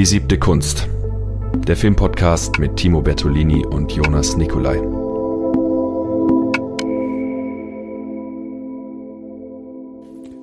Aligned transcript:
Die 0.00 0.06
siebte 0.06 0.38
Kunst. 0.38 0.88
Der 1.68 1.76
Filmpodcast 1.76 2.58
mit 2.58 2.76
Timo 2.76 3.02
Bertolini 3.02 3.66
und 3.66 3.92
Jonas 3.92 4.34
Nicolai. 4.34 4.76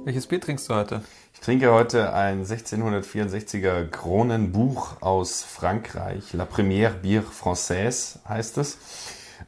Welches 0.06 0.28
Bier 0.28 0.42
trinkst 0.42 0.70
du 0.70 0.76
heute? 0.76 1.04
Ich 1.34 1.40
trinke 1.40 1.72
heute 1.74 2.14
ein 2.14 2.46
1664er 2.46 3.88
Kronenbuch 3.88 5.02
aus 5.02 5.42
Frankreich. 5.42 6.34
La 6.34 6.46
Première 6.46 6.94
Bière 7.02 7.24
Française 7.24 8.20
heißt 8.30 8.60
es. 8.60 8.78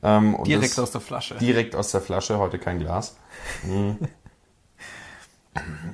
Ähm, 0.01 0.37
direkt 0.43 0.79
aus 0.79 0.89
der 0.89 1.01
Flasche. 1.01 1.35
Direkt 1.35 1.75
aus 1.75 1.91
der 1.91 2.01
Flasche, 2.01 2.39
heute 2.39 2.57
kein 2.57 2.79
Glas. 2.79 3.15
Mhm. 3.63 3.99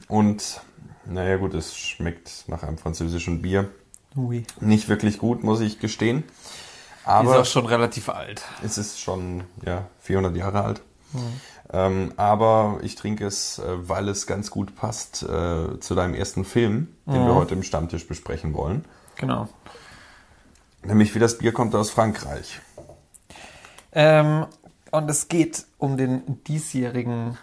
und 0.07 0.61
naja 1.03 1.35
gut, 1.35 1.53
es 1.53 1.77
schmeckt 1.77 2.45
nach 2.47 2.63
einem 2.63 2.77
französischen 2.77 3.41
Bier. 3.41 3.69
Oui. 4.15 4.45
Nicht 4.59 4.89
wirklich 4.89 5.17
gut, 5.17 5.43
muss 5.43 5.59
ich 5.59 5.79
gestehen. 5.79 6.23
Aber 7.03 7.35
ist 7.35 7.41
auch 7.41 7.45
schon 7.45 7.65
relativ 7.65 8.09
alt. 8.09 8.43
Es 8.63 8.77
ist 8.77 8.99
schon 8.99 9.43
ja, 9.65 9.85
400 9.99 10.35
Jahre 10.35 10.63
alt. 10.63 10.81
Mhm. 11.13 11.19
Ähm, 11.71 12.13
aber 12.17 12.79
ich 12.81 12.95
trinke 12.95 13.25
es, 13.25 13.59
äh, 13.59 13.63
weil 13.89 14.07
es 14.09 14.27
ganz 14.27 14.51
gut 14.51 14.75
passt 14.75 15.23
äh, 15.23 15.79
zu 15.79 15.95
deinem 15.95 16.13
ersten 16.13 16.45
Film, 16.45 16.95
den 17.05 17.21
mhm. 17.21 17.27
wir 17.27 17.35
heute 17.35 17.55
im 17.55 17.63
Stammtisch 17.63 18.07
besprechen 18.07 18.53
wollen. 18.53 18.85
Genau. 19.15 19.47
Nämlich 20.83 21.15
wie 21.15 21.19
das 21.19 21.37
Bier 21.37 21.51
kommt 21.51 21.73
aus 21.75 21.89
Frankreich. 21.89 22.59
Ähm, 23.91 24.45
und 24.91 25.09
es 25.09 25.27
geht 25.27 25.65
um 25.77 25.97
den 25.97 26.43
diesjährigen 26.43 27.37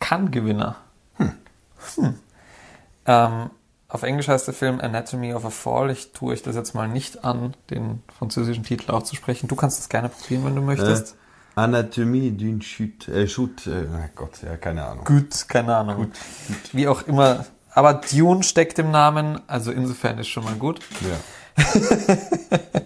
Cannes-Gewinner. 0.00 0.76
Hm. 1.14 1.32
Hm. 1.96 2.18
Ähm, 3.06 3.50
auf 3.92 4.04
Englisch 4.04 4.28
heißt 4.28 4.46
der 4.46 4.54
Film 4.54 4.80
Anatomy 4.80 5.34
of 5.34 5.44
a 5.44 5.50
Fall. 5.50 5.90
Ich 5.90 6.12
tue 6.12 6.32
euch 6.32 6.42
das 6.42 6.56
jetzt 6.56 6.74
mal 6.74 6.88
nicht 6.88 7.26
an, 7.26 7.54
den 7.68 8.02
französischen 8.18 8.64
Titel 8.64 8.90
auszusprechen. 8.90 9.48
Du 9.48 9.54
kannst 9.54 9.80
es 9.80 9.90
gerne 9.90 10.08
probieren, 10.08 10.46
wenn 10.46 10.56
du 10.56 10.62
möchtest. 10.62 11.14
Äh, 11.56 11.60
Anatomie 11.60 12.30
d'une 12.30 12.60
chute. 12.60 13.12
Äh, 13.12 13.26
chute 13.26 13.70
äh, 13.70 14.08
Gott, 14.14 14.42
ja, 14.42 14.56
keine 14.56 14.86
Ahnung. 14.86 15.04
Gut, 15.04 15.46
keine 15.46 15.76
Ahnung. 15.76 15.96
Gut, 15.96 16.12
gut. 16.48 16.56
Wie 16.72 16.88
auch 16.88 17.02
immer. 17.02 17.44
Aber 17.74 17.92
Dune 17.92 18.42
steckt 18.42 18.78
im 18.78 18.90
Namen, 18.90 19.40
also 19.46 19.70
insofern 19.70 20.16
ist 20.18 20.28
schon 20.28 20.44
mal 20.44 20.54
gut. 20.54 20.80
Ja. 21.02 21.64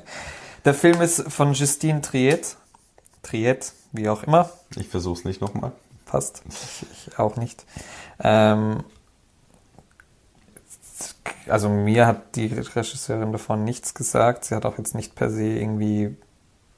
der 0.64 0.74
Film 0.74 1.00
ist 1.00 1.30
von 1.30 1.52
Justine 1.52 2.00
Triet. 2.00 2.56
Triet, 3.22 3.74
wie 3.92 4.08
auch 4.08 4.24
immer. 4.24 4.50
Ich 4.74 4.88
versuch's 4.88 5.24
nicht 5.24 5.40
nochmal. 5.40 5.70
Passt. 6.04 6.42
Ich, 6.48 6.86
ich 7.08 7.18
auch 7.20 7.36
nicht. 7.36 7.64
Ähm, 8.18 8.82
also 11.48 11.68
mir 11.68 12.06
hat 12.06 12.36
die 12.36 12.46
Regisseurin 12.46 13.32
davon 13.32 13.64
nichts 13.64 13.94
gesagt. 13.94 14.44
Sie 14.44 14.54
hat 14.54 14.64
auch 14.66 14.78
jetzt 14.78 14.94
nicht 14.94 15.14
per 15.14 15.30
se 15.30 15.44
irgendwie 15.44 16.16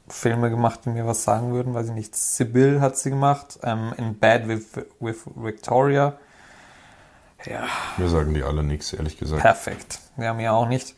Filme 0.08 0.50
gemacht, 0.50 0.80
die 0.84 0.90
mir 0.90 1.06
was 1.06 1.24
sagen 1.24 1.52
würden, 1.52 1.74
weil 1.74 1.84
sie 1.84 1.92
nicht. 1.92 2.16
Sibyl 2.16 2.80
hat 2.80 2.96
sie 2.96 3.10
gemacht, 3.10 3.58
ähm, 3.62 3.92
In 3.96 4.18
Bad 4.18 4.48
with, 4.48 4.66
with 5.00 5.24
Victoria. 5.34 6.18
Ja. 7.44 7.66
Mir 7.96 8.08
sagen 8.08 8.34
die 8.34 8.42
alle 8.42 8.64
nichts, 8.64 8.92
ehrlich 8.92 9.16
gesagt. 9.16 9.42
Perfekt. 9.42 10.00
Ja, 10.16 10.34
mir 10.34 10.52
auch 10.52 10.66
nicht. 10.66 10.94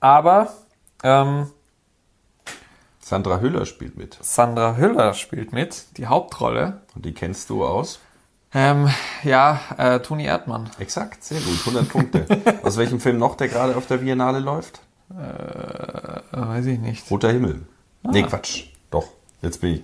Aber 0.00 0.52
ähm, 1.02 1.50
Sandra 3.00 3.40
Hüller 3.40 3.66
spielt 3.66 3.96
mit. 3.96 4.18
Sandra 4.22 4.76
Hüller 4.76 5.12
spielt 5.12 5.52
mit, 5.52 5.98
die 5.98 6.06
Hauptrolle. 6.06 6.80
Und 6.94 7.04
die 7.04 7.12
kennst 7.12 7.50
du 7.50 7.64
aus? 7.66 8.00
Ähm, 8.54 8.88
ja, 9.24 9.60
äh, 9.76 9.98
Toni 9.98 10.26
Erdmann. 10.26 10.70
Exakt, 10.78 11.24
sehr 11.24 11.40
gut, 11.40 11.58
100 11.60 11.88
Punkte. 11.88 12.26
Aus 12.62 12.76
welchem 12.76 13.00
Film 13.00 13.18
noch, 13.18 13.36
der 13.36 13.48
gerade 13.48 13.76
auf 13.76 13.86
der 13.86 13.96
Biennale 13.98 14.38
läuft? 14.38 14.80
Äh, 15.10 16.20
weiß 16.30 16.66
ich 16.66 16.78
nicht. 16.78 17.10
Roter 17.10 17.32
Himmel. 17.32 17.62
Ah. 18.04 18.10
Nee, 18.12 18.22
Quatsch. 18.22 18.66
Doch, 18.90 19.08
jetzt 19.42 19.60
bin 19.60 19.74
ich. 19.74 19.82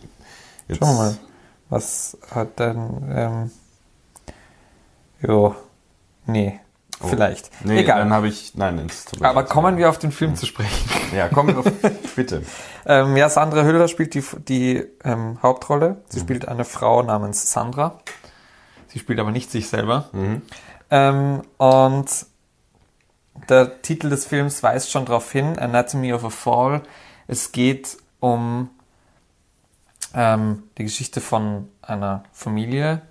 Jetzt. 0.69 0.79
Schauen 0.79 0.97
wir 0.97 1.03
mal. 1.03 1.17
Was 1.69 2.17
hat 2.33 2.59
denn. 2.59 3.05
Ähm, 3.11 3.51
jo. 5.21 5.55
Nee. 6.27 6.61
Oh. 7.03 7.09
Vielleicht. 7.09 7.51
Nee, 7.65 7.81
Egal. 7.81 7.99
Dann 8.01 8.13
habe 8.13 8.29
ich. 8.29 8.55
Nein, 8.55 8.89
Aber 9.21 9.45
kommen 9.45 9.79
wir 9.79 9.89
auf 9.89 9.99
den 9.99 10.13
Film 10.13 10.33
hm. 10.33 10.37
zu 10.37 10.47
sprechen. 10.47 10.91
Ja, 11.15 11.29
kommen 11.29 11.49
wir 11.49 11.59
auf. 11.59 11.73
bitte. 12.17 12.43
ähm, 12.87 13.17
ja, 13.17 13.29
Sandra 13.29 13.65
Hüller 13.65 13.89
spielt 13.89 14.15
die, 14.15 14.23
die 14.49 14.85
ähm, 15.05 15.39
Hauptrolle. 15.43 16.03
Sie 16.09 16.19
mhm. 16.19 16.23
spielt 16.23 16.49
eine 16.49 16.65
Frau 16.65 17.03
namens 17.03 17.53
Sandra. 17.53 17.99
Sie 18.93 18.99
spielt 18.99 19.21
aber 19.21 19.31
nicht 19.31 19.51
sich 19.51 19.69
selber. 19.69 20.09
Mhm. 20.13 20.43
Ähm, 20.91 21.43
und 21.59 22.27
der 23.49 23.83
Titel 23.83 24.11
des 24.11 24.27
Films 24.27 24.63
weist 24.63 24.91
schon 24.91 25.07
darauf 25.07 25.31
hin, 25.31 25.59
Anatomy 25.59 26.13
of 26.13 26.25
a 26.25 26.31
Fall. 26.31 26.83
Es 27.27 27.53
geht 27.53 27.97
um 28.19 28.71
ähm, 30.15 30.65
die 30.77 30.85
Geschichte 30.85 31.21
von 31.21 31.69
einer 31.83 32.25
Familie, 32.33 33.03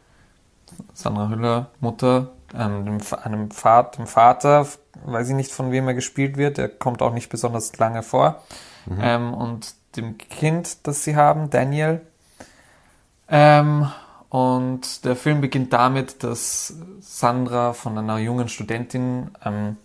Sandra 0.93 1.29
Hüller, 1.29 1.69
Mutter, 1.79 2.31
ähm, 2.53 2.85
dem, 2.85 2.97
einem 3.23 3.51
Vater, 3.51 3.97
dem 3.97 4.07
Vater, 4.07 4.67
weiß 5.05 5.29
ich 5.29 5.35
nicht, 5.35 5.51
von 5.51 5.71
wem 5.71 5.87
er 5.87 5.93
gespielt 5.93 6.37
wird, 6.37 6.57
der 6.57 6.69
kommt 6.69 7.01
auch 7.01 7.13
nicht 7.13 7.29
besonders 7.29 7.77
lange 7.77 8.03
vor, 8.03 8.43
mhm. 8.85 8.99
ähm, 9.01 9.33
und 9.33 9.75
dem 9.95 10.17
Kind, 10.17 10.85
das 10.87 11.03
sie 11.03 11.15
haben, 11.15 11.49
Daniel. 11.49 12.01
Ähm, 13.29 13.89
und 14.29 15.05
der 15.05 15.15
Film 15.15 15.41
beginnt 15.41 15.73
damit, 15.73 16.23
dass 16.23 16.75
Sandra 16.99 17.73
von 17.73 17.97
einer 17.97 18.19
jungen 18.19 18.47
Studentin 18.47 19.31
ähm, 19.43 19.77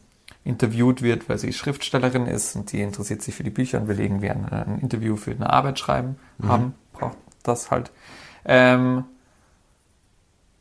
interviewt 0.44 1.00
wird, 1.00 1.28
weil 1.28 1.38
sie 1.38 1.54
Schriftstellerin 1.54 2.26
ist 2.26 2.54
und 2.54 2.70
die 2.72 2.82
interessiert 2.82 3.22
sich 3.22 3.34
für 3.34 3.42
die 3.42 3.50
Bücher 3.50 3.80
und 3.80 3.88
will 3.88 4.00
irgendwie 4.00 4.30
ein, 4.30 4.46
ein 4.50 4.78
Interview 4.80 5.16
für 5.16 5.30
eine 5.30 5.50
Arbeit 5.50 5.78
schreiben 5.78 6.16
mhm. 6.38 6.48
haben, 6.48 6.74
braucht 6.92 7.16
das 7.42 7.70
halt. 7.70 7.90
Ähm, 8.44 9.04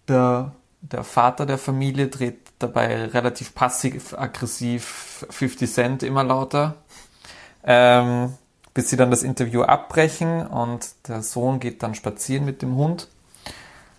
der, 0.07 0.53
der 0.81 1.03
Vater 1.03 1.45
der 1.45 1.57
Familie 1.57 2.07
dreht 2.07 2.39
dabei 2.59 3.07
relativ 3.07 3.53
passiv-aggressiv 3.53 5.25
50 5.29 5.71
Cent 5.71 6.03
immer 6.03 6.23
lauter, 6.23 6.75
ähm, 7.65 8.33
bis 8.73 8.89
sie 8.89 8.95
dann 8.95 9.11
das 9.11 9.23
Interview 9.23 9.63
abbrechen 9.63 10.47
und 10.47 10.87
der 11.09 11.21
Sohn 11.21 11.59
geht 11.59 11.83
dann 11.83 11.95
spazieren 11.95 12.45
mit 12.45 12.61
dem 12.61 12.75
Hund 12.75 13.09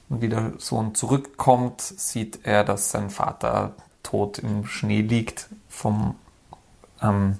und 0.08 0.20
wie 0.20 0.28
der 0.28 0.52
Sohn 0.58 0.94
zurückkommt, 0.94 1.80
sieht 1.80 2.40
er, 2.44 2.64
dass 2.64 2.90
sein 2.90 3.10
Vater 3.10 3.74
tot 4.02 4.38
im 4.38 4.66
Schnee 4.66 5.00
liegt 5.00 5.48
vom 5.68 6.14
ähm, 7.02 7.38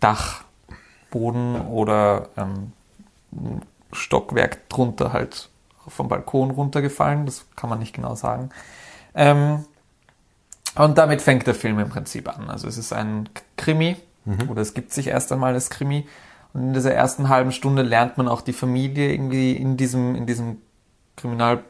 Dachboden 0.00 1.60
oder 1.62 2.28
ähm, 2.36 2.72
Stockwerk 3.92 4.68
drunter 4.68 5.12
halt 5.12 5.48
vom 5.88 6.08
Balkon 6.08 6.50
runtergefallen. 6.50 7.26
Das 7.26 7.46
kann 7.56 7.68
man 7.68 7.78
nicht 7.78 7.94
genau 7.94 8.14
sagen. 8.14 8.50
Ähm, 9.14 9.64
und 10.74 10.96
damit 10.96 11.20
fängt 11.20 11.46
der 11.46 11.54
Film 11.54 11.78
im 11.78 11.88
Prinzip 11.88 12.28
an. 12.28 12.48
Also 12.48 12.68
es 12.68 12.78
ist 12.78 12.92
ein 12.92 13.28
Krimi 13.56 13.96
mhm. 14.24 14.48
oder 14.48 14.62
es 14.62 14.74
gibt 14.74 14.92
sich 14.92 15.08
erst 15.08 15.32
einmal 15.32 15.54
als 15.54 15.70
Krimi. 15.70 16.06
Und 16.54 16.62
in 16.62 16.72
dieser 16.74 16.94
ersten 16.94 17.28
halben 17.28 17.52
Stunde 17.52 17.82
lernt 17.82 18.18
man 18.18 18.28
auch 18.28 18.40
die 18.40 18.52
Familie 18.52 19.12
irgendwie 19.12 19.52
in 19.52 19.76
diesem, 19.76 20.14
in 20.14 20.26
diesem 20.26 20.58
Kriminal 21.16 21.64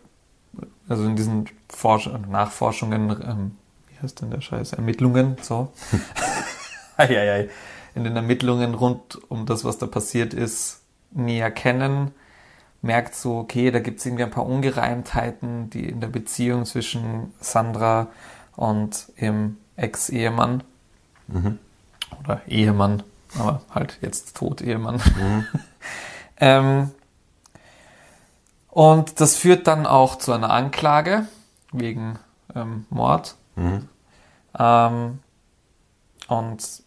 also 0.88 1.04
in 1.04 1.16
diesen 1.16 1.48
Forsch 1.68 2.08
Nachforschungen, 2.28 3.10
ähm, 3.10 3.56
wie 3.88 4.02
heißt 4.02 4.20
denn 4.20 4.30
der 4.30 4.40
Scheiß, 4.40 4.74
Ermittlungen, 4.74 5.36
so. 5.40 5.72
in 7.94 8.04
den 8.04 8.16
Ermittlungen 8.16 8.74
rund 8.74 9.18
um 9.28 9.46
das, 9.46 9.64
was 9.64 9.78
da 9.78 9.86
passiert 9.86 10.34
ist, 10.34 10.80
näher 11.10 11.50
kennen, 11.50 12.12
merkt 12.80 13.14
so, 13.14 13.38
okay, 13.38 13.70
da 13.70 13.78
gibt 13.80 14.00
es 14.00 14.06
irgendwie 14.06 14.24
ein 14.24 14.30
paar 14.30 14.46
Ungereimtheiten, 14.46 15.70
die 15.70 15.88
in 15.88 16.00
der 16.00 16.08
Beziehung 16.08 16.64
zwischen 16.64 17.32
Sandra 17.40 18.08
und 18.56 19.12
ihrem 19.16 19.58
Ex-Ehemann 19.76 20.62
mhm. 21.28 21.58
oder 22.20 22.42
Ehemann, 22.46 23.02
aber 23.38 23.62
halt 23.70 23.98
jetzt 24.00 24.36
tot 24.36 24.60
Ehemann. 24.60 24.96
Mhm. 24.96 25.46
ähm, 26.38 26.90
und 28.72 29.20
das 29.20 29.36
führt 29.36 29.66
dann 29.66 29.84
auch 29.84 30.16
zu 30.16 30.32
einer 30.32 30.50
Anklage 30.50 31.26
wegen 31.72 32.18
ähm, 32.54 32.86
Mord. 32.88 33.36
Mhm. 33.54 33.86
Ähm, 34.58 35.18
und 36.26 36.82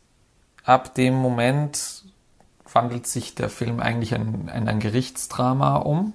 ab 0.63 0.95
dem 0.95 1.13
Moment 1.13 2.03
wandelt 2.73 3.05
sich 3.05 3.35
der 3.35 3.49
Film 3.49 3.79
eigentlich 3.79 4.13
in, 4.13 4.47
in 4.47 4.67
ein 4.67 4.79
Gerichtsdrama 4.79 5.75
um, 5.75 6.13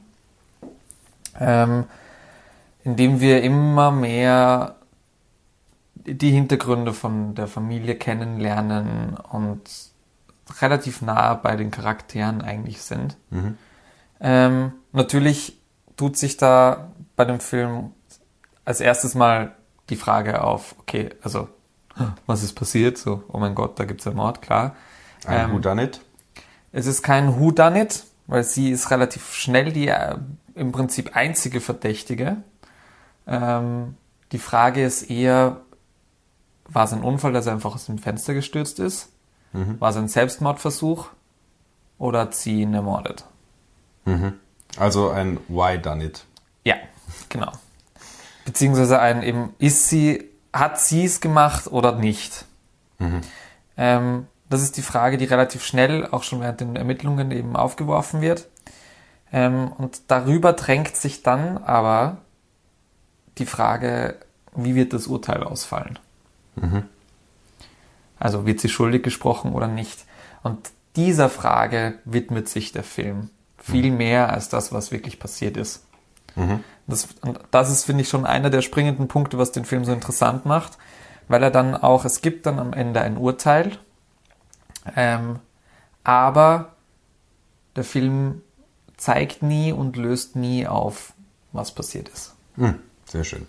ähm, 1.38 1.84
in 2.82 2.96
dem 2.96 3.20
wir 3.20 3.44
immer 3.44 3.92
mehr 3.92 4.74
die 5.94 6.32
Hintergründe 6.32 6.92
von 6.92 7.36
der 7.36 7.46
Familie 7.46 7.94
kennenlernen 7.94 9.16
und 9.30 9.70
relativ 10.60 11.00
nah 11.00 11.34
bei 11.34 11.54
den 11.54 11.70
Charakteren 11.70 12.42
eigentlich 12.42 12.82
sind. 12.82 13.16
Mhm. 13.30 13.56
Ähm, 14.20 14.72
natürlich 14.90 15.59
tut 16.00 16.16
sich 16.16 16.38
da 16.38 16.88
bei 17.14 17.26
dem 17.26 17.40
Film 17.40 17.92
als 18.64 18.80
erstes 18.80 19.14
mal 19.14 19.54
die 19.90 19.96
Frage 19.96 20.42
auf, 20.42 20.74
okay, 20.78 21.10
also 21.22 21.48
was 22.24 22.42
ist 22.42 22.54
passiert? 22.54 22.96
So, 22.96 23.22
oh 23.28 23.36
mein 23.36 23.54
Gott, 23.54 23.78
da 23.78 23.84
gibt's 23.84 24.06
einen 24.06 24.16
Mord, 24.16 24.40
klar. 24.40 24.74
Ein 25.26 25.50
Ähm, 25.50 25.52
Whodunit? 25.52 26.00
Es 26.72 26.86
ist 26.86 27.02
kein 27.02 27.38
Whodunit, 27.38 28.04
weil 28.28 28.44
sie 28.44 28.70
ist 28.70 28.90
relativ 28.90 29.34
schnell 29.34 29.72
die 29.72 29.88
äh, 29.88 30.16
im 30.54 30.72
Prinzip 30.72 31.14
einzige 31.14 31.60
Verdächtige. 31.60 32.38
Ähm, 33.26 33.96
die 34.32 34.38
Frage 34.38 34.82
ist 34.82 35.02
eher, 35.10 35.60
war 36.66 36.84
es 36.84 36.94
ein 36.94 37.02
Unfall, 37.02 37.34
dass 37.34 37.44
er 37.44 37.52
einfach 37.52 37.74
aus 37.74 37.84
dem 37.86 37.98
Fenster 37.98 38.32
gestürzt 38.32 38.78
ist? 38.78 39.10
War 39.80 39.90
es 39.90 39.96
ein 39.96 40.08
Selbstmordversuch? 40.08 41.08
Oder 41.98 42.20
hat 42.20 42.34
sie 42.34 42.62
ihn 42.62 42.72
ermordet? 42.72 43.26
Also 44.76 45.10
ein 45.10 45.38
Why 45.48 45.78
Done 45.78 46.04
It. 46.04 46.24
Ja, 46.64 46.76
genau. 47.28 47.52
Beziehungsweise 48.44 49.00
ein 49.00 49.22
eben, 49.22 49.54
ist 49.58 49.88
sie, 49.88 50.28
hat 50.52 50.80
sie 50.80 51.04
es 51.04 51.20
gemacht 51.20 51.66
oder 51.66 51.92
nicht? 51.96 52.44
Ähm, 53.76 54.26
das 54.48 54.62
ist 54.62 54.76
die 54.76 54.82
Frage, 54.82 55.16
die 55.16 55.24
relativ 55.24 55.64
schnell, 55.64 56.06
auch 56.06 56.22
schon 56.22 56.40
während 56.40 56.60
den 56.60 56.76
Ermittlungen 56.76 57.30
eben 57.30 57.56
aufgeworfen 57.56 58.20
wird. 58.20 58.48
Ähm, 59.32 59.72
und 59.78 60.02
darüber 60.08 60.52
drängt 60.52 60.96
sich 60.96 61.22
dann 61.22 61.58
aber 61.58 62.18
die 63.38 63.46
Frage, 63.46 64.16
wie 64.54 64.74
wird 64.74 64.92
das 64.92 65.06
Urteil 65.06 65.44
ausfallen? 65.44 65.98
Also 68.18 68.44
wird 68.44 68.60
sie 68.60 68.68
schuldig 68.68 69.02
gesprochen 69.02 69.52
oder 69.52 69.68
nicht? 69.68 70.04
Und 70.42 70.70
dieser 70.96 71.30
Frage 71.30 71.98
widmet 72.04 72.48
sich 72.48 72.72
der 72.72 72.82
Film 72.82 73.30
viel 73.60 73.90
mehr 73.90 74.32
als 74.32 74.48
das, 74.48 74.72
was 74.72 74.90
wirklich 74.90 75.18
passiert 75.18 75.56
ist. 75.56 75.84
Das, 76.86 77.08
und 77.22 77.38
das 77.50 77.70
ist, 77.70 77.84
finde 77.84 78.02
ich, 78.02 78.08
schon 78.08 78.26
einer 78.26 78.50
der 78.50 78.62
springenden 78.62 79.08
Punkte, 79.08 79.38
was 79.38 79.52
den 79.52 79.64
Film 79.64 79.84
so 79.84 79.92
interessant 79.92 80.46
macht, 80.46 80.78
weil 81.28 81.42
er 81.42 81.50
dann 81.50 81.74
auch, 81.74 82.04
es 82.04 82.22
gibt 82.22 82.46
dann 82.46 82.58
am 82.58 82.72
Ende 82.72 83.00
ein 83.00 83.16
Urteil, 83.16 83.72
ähm, 84.96 85.38
aber 86.02 86.72
der 87.76 87.84
Film 87.84 88.42
zeigt 88.96 89.42
nie 89.42 89.72
und 89.72 89.96
löst 89.96 90.36
nie 90.36 90.66
auf, 90.66 91.12
was 91.52 91.72
passiert 91.72 92.08
ist. 92.08 92.34
Hm, 92.56 92.80
sehr 93.04 93.24
schön. 93.24 93.46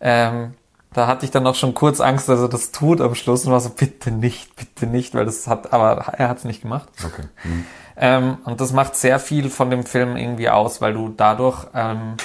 Ähm, 0.00 0.54
da 0.92 1.06
hatte 1.06 1.24
ich 1.24 1.30
dann 1.30 1.46
auch 1.46 1.54
schon 1.54 1.74
kurz 1.74 2.00
Angst, 2.00 2.28
dass 2.28 2.40
er 2.40 2.48
das 2.48 2.72
tut 2.72 3.00
am 3.00 3.14
Schluss 3.14 3.44
und 3.44 3.52
war 3.52 3.60
so, 3.60 3.70
bitte 3.70 4.10
nicht, 4.10 4.56
bitte 4.56 4.86
nicht, 4.86 5.14
weil 5.14 5.26
das 5.26 5.46
hat, 5.46 5.72
aber 5.72 5.92
er 6.14 6.28
hat 6.28 6.38
es 6.38 6.44
nicht 6.44 6.62
gemacht. 6.62 6.88
Okay. 7.04 7.24
Hm. 7.42 7.66
Ähm, 7.96 8.38
und 8.44 8.60
das 8.60 8.72
macht 8.72 8.96
sehr 8.96 9.18
viel 9.18 9.50
von 9.50 9.70
dem 9.70 9.84
Film 9.84 10.16
irgendwie 10.16 10.48
aus, 10.48 10.80
weil 10.80 10.94
du 10.94 11.08
dadurch 11.08 11.66
ähm, 11.74 12.16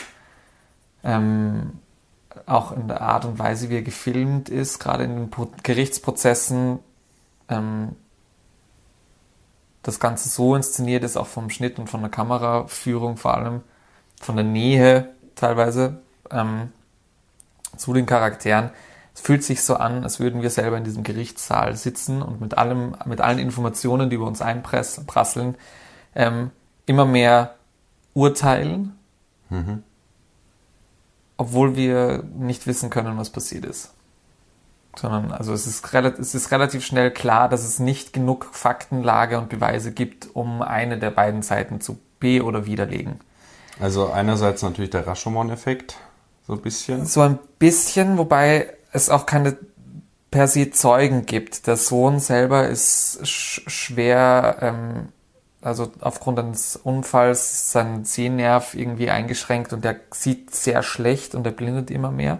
ähm, 1.03 1.79
auch 2.45 2.71
in 2.71 2.87
der 2.87 3.01
Art 3.01 3.25
und 3.25 3.39
Weise, 3.39 3.69
wie 3.69 3.75
er 3.75 3.81
gefilmt 3.81 4.49
ist, 4.49 4.79
gerade 4.79 5.03
in 5.03 5.15
den 5.15 5.29
Pro 5.29 5.51
Gerichtsprozessen, 5.63 6.79
ähm, 7.49 7.95
das 9.81 9.99
Ganze 9.99 10.29
so 10.29 10.55
inszeniert 10.55 11.03
ist, 11.03 11.17
auch 11.17 11.27
vom 11.27 11.49
Schnitt 11.49 11.77
und 11.77 11.89
von 11.89 12.01
der 12.01 12.09
Kameraführung 12.09 13.17
vor 13.17 13.33
allem, 13.33 13.61
von 14.21 14.35
der 14.35 14.45
Nähe 14.45 15.09
teilweise 15.35 15.99
ähm, 16.31 16.71
zu 17.77 17.93
den 17.93 18.05
Charakteren. 18.05 18.71
Es 19.15 19.21
fühlt 19.21 19.43
sich 19.43 19.61
so 19.63 19.75
an, 19.75 20.03
als 20.03 20.19
würden 20.19 20.41
wir 20.41 20.49
selber 20.49 20.77
in 20.77 20.83
diesem 20.83 21.03
Gerichtssaal 21.03 21.75
sitzen 21.75 22.21
und 22.21 22.41
mit 22.41 22.57
allem, 22.57 22.95
mit 23.05 23.21
allen 23.21 23.39
Informationen, 23.39 24.09
die 24.09 24.15
über 24.15 24.27
uns 24.27 24.41
einprasseln, 24.41 25.55
ähm, 26.15 26.51
immer 26.85 27.05
mehr 27.05 27.55
urteilen, 28.13 28.97
obwohl 31.37 31.75
wir 31.75 32.23
nicht 32.37 32.67
wissen 32.67 32.89
können, 32.89 33.17
was 33.17 33.29
passiert 33.29 33.65
ist. 33.65 33.93
Sondern, 34.95 35.31
also 35.31 35.53
es 35.53 35.65
ist, 35.65 35.93
relativ, 35.93 36.19
es 36.19 36.35
ist 36.35 36.51
relativ 36.51 36.85
schnell 36.85 37.11
klar, 37.11 37.49
dass 37.49 37.63
es 37.63 37.79
nicht 37.79 38.13
genug 38.13 38.45
Faktenlage 38.51 39.39
und 39.39 39.49
Beweise 39.49 39.91
gibt, 39.91 40.35
um 40.35 40.61
eine 40.61 40.99
der 40.99 41.11
beiden 41.11 41.41
Seiten 41.41 41.81
zu 41.81 41.99
be- 42.19 42.43
oder 42.43 42.65
widerlegen. 42.65 43.19
Also 43.79 44.11
einerseits 44.11 44.61
natürlich 44.61 44.91
der 44.91 45.07
Rashomon-Effekt, 45.07 45.97
so 46.47 46.53
ein 46.53 46.61
bisschen. 46.61 47.05
So 47.05 47.21
ein 47.21 47.39
bisschen, 47.59 48.17
wobei 48.17 48.73
es 48.91 49.09
auch 49.09 49.25
keine 49.25 49.57
per 50.31 50.47
se 50.47 50.71
Zeugen 50.71 51.25
gibt. 51.25 51.67
Der 51.67 51.77
Sohn 51.77 52.19
selber 52.19 52.67
ist 52.67 53.19
sch 53.23 53.61
schwer, 53.67 54.57
ähm, 54.61 55.09
also 55.61 55.91
aufgrund 56.01 56.39
eines 56.39 56.75
Unfalls 56.75 57.71
sein 57.71 58.03
Sehnerv 58.03 58.73
irgendwie 58.73 59.09
eingeschränkt 59.09 59.73
und 59.73 59.85
der 59.85 59.97
sieht 60.11 60.53
sehr 60.53 60.83
schlecht 60.83 61.35
und 61.35 61.45
er 61.45 61.53
blindet 61.53 61.91
immer 61.91 62.11
mehr. 62.11 62.39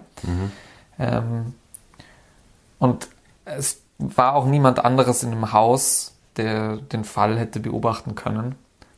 Ähm, 1.00 1.54
und 2.80 3.08
es 3.46 3.82
war 4.00 4.34
auch 4.34 4.46
niemand 4.46 4.84
anderes 4.84 5.24
in 5.24 5.30
dem 5.30 5.54
Haus, 5.54 6.14
der 6.36 6.78
den 6.78 7.06
Fall 7.06 7.38
hätte 7.38 7.60
beobachten 7.60 8.16
können. 8.16 8.56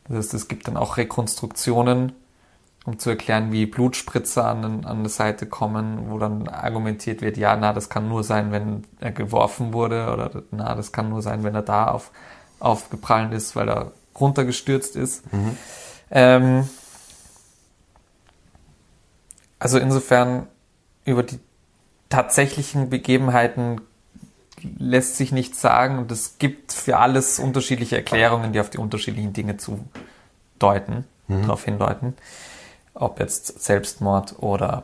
Das 0.08 0.18
heißt, 0.18 0.34
es 0.36 0.48
gibt 0.48 0.68
dann 0.68 0.78
auch 0.78 0.98
Rekonstruktionen, 0.98 2.14
um 2.86 3.00
zu 3.00 3.10
erklären, 3.10 3.52
wie 3.52 3.66
Blutspritzer 3.66 4.46
an, 4.46 4.86
an 4.86 5.04
die 5.04 5.10
Seite 5.10 5.48
kommen, 5.48 6.10
wo 6.10 6.20
dann 6.20 6.48
argumentiert 6.48 7.22
wird, 7.22 7.36
ja, 7.36 7.56
na, 7.56 7.74
das 7.74 7.90
kann 7.90 8.08
nur 8.08 8.24
sein, 8.24 8.52
wenn 8.52 8.84
er 9.00 9.12
geworfen 9.12 9.74
wurde 9.74 10.12
oder 10.14 10.44
na, 10.52 10.76
das 10.76 10.92
kann 10.92 11.10
nur 11.10 11.24
sein, 11.24 11.44
wenn 11.44 11.56
er 11.56 11.64
da 11.64 11.88
auf, 11.88 12.12
aufgeprallt 12.60 13.34
ist, 13.34 13.56
weil 13.56 13.70
er 13.70 13.92
runtergestürzt 14.20 14.96
ist. 14.96 15.24
Ähm, 16.12 16.70
also 19.58 19.80
insofern 19.80 20.48
über 21.06 21.24
die 21.24 21.40
tatsächlichen 22.10 22.92
Begebenheiten 22.92 23.82
lässt 24.78 25.18
sich 25.18 25.32
nichts 25.32 25.60
sagen 25.60 25.98
und 25.98 26.12
es 26.12 26.38
gibt 26.38 26.72
für 26.72 26.98
alles 26.98 27.40
unterschiedliche 27.40 27.96
Erklärungen, 27.96 28.54
die 28.54 28.60
auf 28.60 28.70
die 28.70 28.78
unterschiedlichen 28.78 29.34
Dinge 29.34 29.58
zu 29.58 29.84
deuten, 30.60 31.06
darauf 31.42 31.66
hindeuten. 31.66 32.14
Ob 32.96 33.20
jetzt 33.20 33.62
Selbstmord 33.62 34.40
oder 34.40 34.84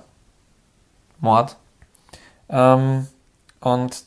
Mord. 1.20 1.58
Ähm, 2.50 3.08
und 3.60 4.04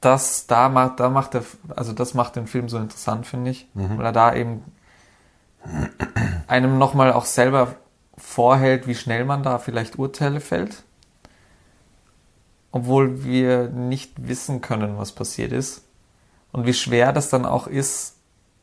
das 0.00 0.46
da 0.46 0.68
macht, 0.68 0.98
da 0.98 1.10
macht 1.10 1.34
der, 1.34 1.44
also 1.76 1.92
das 1.92 2.14
macht 2.14 2.36
den 2.36 2.46
Film 2.46 2.68
so 2.68 2.78
interessant, 2.78 3.26
finde 3.26 3.50
ich, 3.50 3.68
weil 3.74 4.06
er 4.06 4.12
da 4.12 4.34
eben 4.34 4.64
einem 6.46 6.78
nochmal 6.78 7.12
auch 7.12 7.26
selber 7.26 7.74
vorhält, 8.16 8.86
wie 8.86 8.94
schnell 8.94 9.24
man 9.24 9.42
da 9.42 9.58
vielleicht 9.58 9.98
Urteile 9.98 10.40
fällt, 10.40 10.84
obwohl 12.72 13.24
wir 13.24 13.68
nicht 13.68 14.26
wissen 14.26 14.60
können, 14.60 14.96
was 14.98 15.12
passiert 15.12 15.52
ist. 15.52 15.82
Und 16.52 16.66
wie 16.66 16.74
schwer 16.74 17.12
das 17.12 17.28
dann 17.28 17.44
auch 17.44 17.66
ist, 17.66 18.16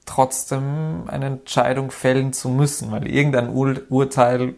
trotzdem 0.07 1.03
eine 1.07 1.25
Entscheidung 1.27 1.91
fällen 1.91 2.33
zu 2.33 2.49
müssen, 2.49 2.91
weil 2.91 3.07
irgendein 3.07 3.49
Ur 3.49 3.75
Urteil 3.89 4.55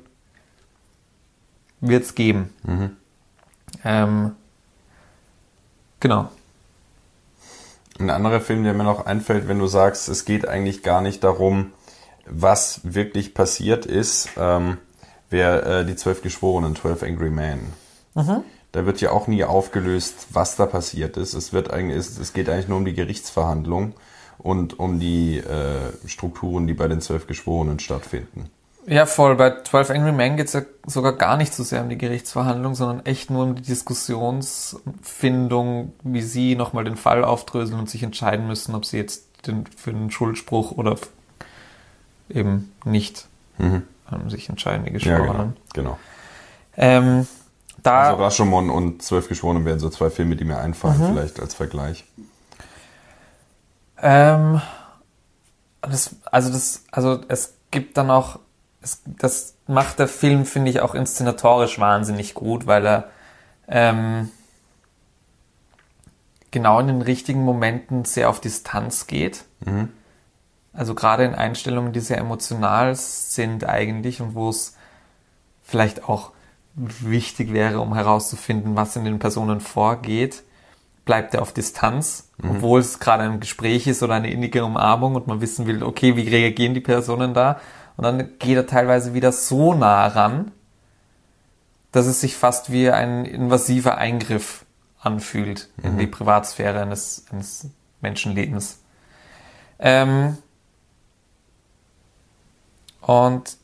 wird 1.82 2.04
es 2.04 2.16
geben. 2.16 2.54
Ähm, 3.84 4.36
genau. 6.00 6.30
Ein 8.00 8.10
anderer 8.10 8.40
Film, 8.40 8.64
der 8.64 8.74
mir 8.74 8.86
noch 8.86 9.06
einfällt, 9.06 9.50
wenn 9.50 9.60
du 9.60 9.68
sagst, 9.68 10.08
es 10.08 10.24
geht 10.24 10.48
eigentlich 10.48 10.84
gar 10.84 11.02
nicht 11.02 11.24
darum, 11.24 11.72
was 12.26 12.82
wirklich 12.84 13.34
passiert 13.34 13.86
ist, 13.86 14.30
ähm, 14.38 14.78
wäre 15.30 15.82
äh, 15.82 15.86
die 15.86 15.96
Zwölf 15.96 16.22
Geschworenen, 16.22 16.76
12 16.76 17.04
Angry 17.04 17.30
Men. 17.30 17.74
Da 18.72 18.86
wird 18.86 19.02
ja 19.02 19.12
auch 19.12 19.28
nie 19.28 19.44
aufgelöst, 19.44 20.28
was 20.30 20.56
da 20.56 20.68
passiert 20.68 21.18
ist. 21.18 21.34
Es, 21.34 21.54
wird 21.54 21.72
eigentlich, 21.72 21.98
es, 21.98 22.20
es 22.20 22.34
geht 22.34 22.50
eigentlich 22.50 22.68
nur 22.68 22.78
um 22.78 22.86
die 22.86 22.94
Gerichtsverhandlung 22.94 23.96
und 24.40 24.80
um 24.80 25.00
die 25.00 25.38
äh, 25.38 25.92
Strukturen, 26.08 26.66
die 26.68 26.74
bei 26.74 26.88
den 26.88 27.02
Zwölf 27.02 27.28
Geschworenen 27.28 27.80
stattfinden. 27.80 28.50
Ja, 28.88 29.06
voll. 29.06 29.36
Bei 29.36 29.62
12 29.62 29.92
Angry 29.92 30.12
Men 30.14 30.36
geht 30.38 30.48
es 30.48 30.54
ja 30.54 30.62
sogar 30.88 31.14
gar 31.14 31.38
nicht 31.38 31.54
so 31.54 31.62
sehr 31.64 31.82
um 31.84 31.90
die 31.90 31.98
Gerichtsverhandlung, 31.98 32.74
sondern 32.74 33.06
echt 33.06 33.30
nur 33.30 33.44
um 33.44 33.54
die 33.56 33.62
Diskussionsfindung, 33.62 35.94
wie 36.04 36.22
sie 36.22 36.56
nochmal 36.56 36.86
den 36.86 36.96
Fall 36.96 37.24
aufdröseln 37.24 37.80
und 37.80 37.90
sich 37.90 38.04
entscheiden 38.04 38.48
müssen, 38.48 38.74
ob 38.76 38.86
sie 38.86 38.98
jetzt 38.98 39.26
den, 39.46 39.66
für 39.68 39.92
den 39.92 40.10
Schuldspruch 40.12 40.72
oder 40.72 40.96
eben 42.30 42.72
nicht 42.84 43.28
ähm, 43.60 43.84
sich 44.30 44.50
entscheiden, 44.50 44.86
die 44.86 44.92
Ja, 44.92 44.98
Geschworenen. 44.98 45.56
genau. 45.74 45.92
genau. 45.92 46.00
ähm, 46.78 47.28
da, 47.84 48.10
Also 48.10 48.24
Rashomon 48.24 48.70
und 48.70 49.02
Zwölf 49.04 49.28
Geschworenen 49.30 49.66
wären 49.66 49.80
so 49.80 49.90
zwei 49.90 50.10
Filme, 50.10 50.36
die 50.36 50.46
mir 50.46 50.58
einfallen, 50.58 51.00
vielleicht 51.14 51.40
als 51.40 51.54
Vergleich. 51.54 52.06
Ähm, 54.02 54.62
das, 55.82 56.16
also 56.32 56.52
das, 56.52 56.84
also 56.92 57.22
es 57.28 57.56
gibt 57.72 57.98
dann 57.98 58.12
auch, 58.12 58.40
es, 58.82 59.02
das 59.06 59.56
macht 59.68 60.00
der 60.00 60.08
Film, 60.08 60.46
finde 60.46 60.72
ich, 60.72 60.82
auch 60.82 60.96
inszenatorisch 60.96 61.80
wahnsinnig 61.80 62.34
gut, 62.34 62.68
weil 62.68 62.86
er 62.86 63.10
ähm, 63.68 64.32
genau 66.52 66.80
in 66.80 66.88
den 66.88 67.02
richtigen 67.02 67.44
Momenten 67.44 68.06
sehr 68.06 68.30
auf 68.30 68.42
Distanz 68.42 69.08
geht. 69.08 69.46
Also 70.74 70.96
gerade 70.96 71.26
in 71.26 71.36
Einstellungen, 71.36 71.94
die 71.94 72.00
sehr 72.00 72.18
emotional 72.18 72.96
sind 72.96 73.66
eigentlich 73.66 74.22
und 74.22 74.34
wo 74.34 74.50
es 74.50 74.76
vielleicht 75.64 76.08
auch 76.08 76.32
wichtig 76.74 77.54
wäre, 77.54 77.80
um 77.82 77.94
herauszufinden, 77.94 78.76
was 78.76 78.96
in 78.96 79.06
den 79.06 79.20
Personen 79.20 79.60
vorgeht, 79.60 80.44
bleibt 81.10 81.34
er 81.34 81.42
auf 81.42 81.54
Distanz, 81.54 82.30
obwohl 82.48 82.82
es 82.82 83.00
gerade 83.00 83.24
ein 83.24 83.40
Gespräch 83.40 83.88
ist 83.88 84.04
oder 84.04 84.14
eine 84.14 84.30
innige 84.30 84.64
Umarmung 84.64 85.16
und 85.16 85.26
man 85.26 85.42
wissen 85.42 85.66
will, 85.66 85.82
okay, 85.82 86.16
wie 86.16 86.30
reagieren 86.30 86.76
die 86.76 86.82
Personen 86.82 87.34
da? 87.34 87.60
Und 87.98 88.04
dann 88.04 88.38
geht 88.38 88.56
er 88.56 88.68
teilweise 88.68 89.16
wieder 89.16 89.32
so 89.32 89.74
nah 89.74 90.06
ran, 90.06 90.52
dass 91.92 92.06
es 92.06 92.22
sich 92.22 92.38
fast 92.38 92.72
wie 92.72 92.92
ein 92.92 93.26
invasiver 93.26 93.98
Eingriff 93.98 94.66
anfühlt 95.02 95.70
in 95.82 95.98
die 95.98 96.06
Privatsphäre 96.06 96.80
eines, 96.80 97.26
eines 97.32 97.66
Menschenlebens. 98.02 98.80
Ähm, 99.80 100.38
und 103.02 103.58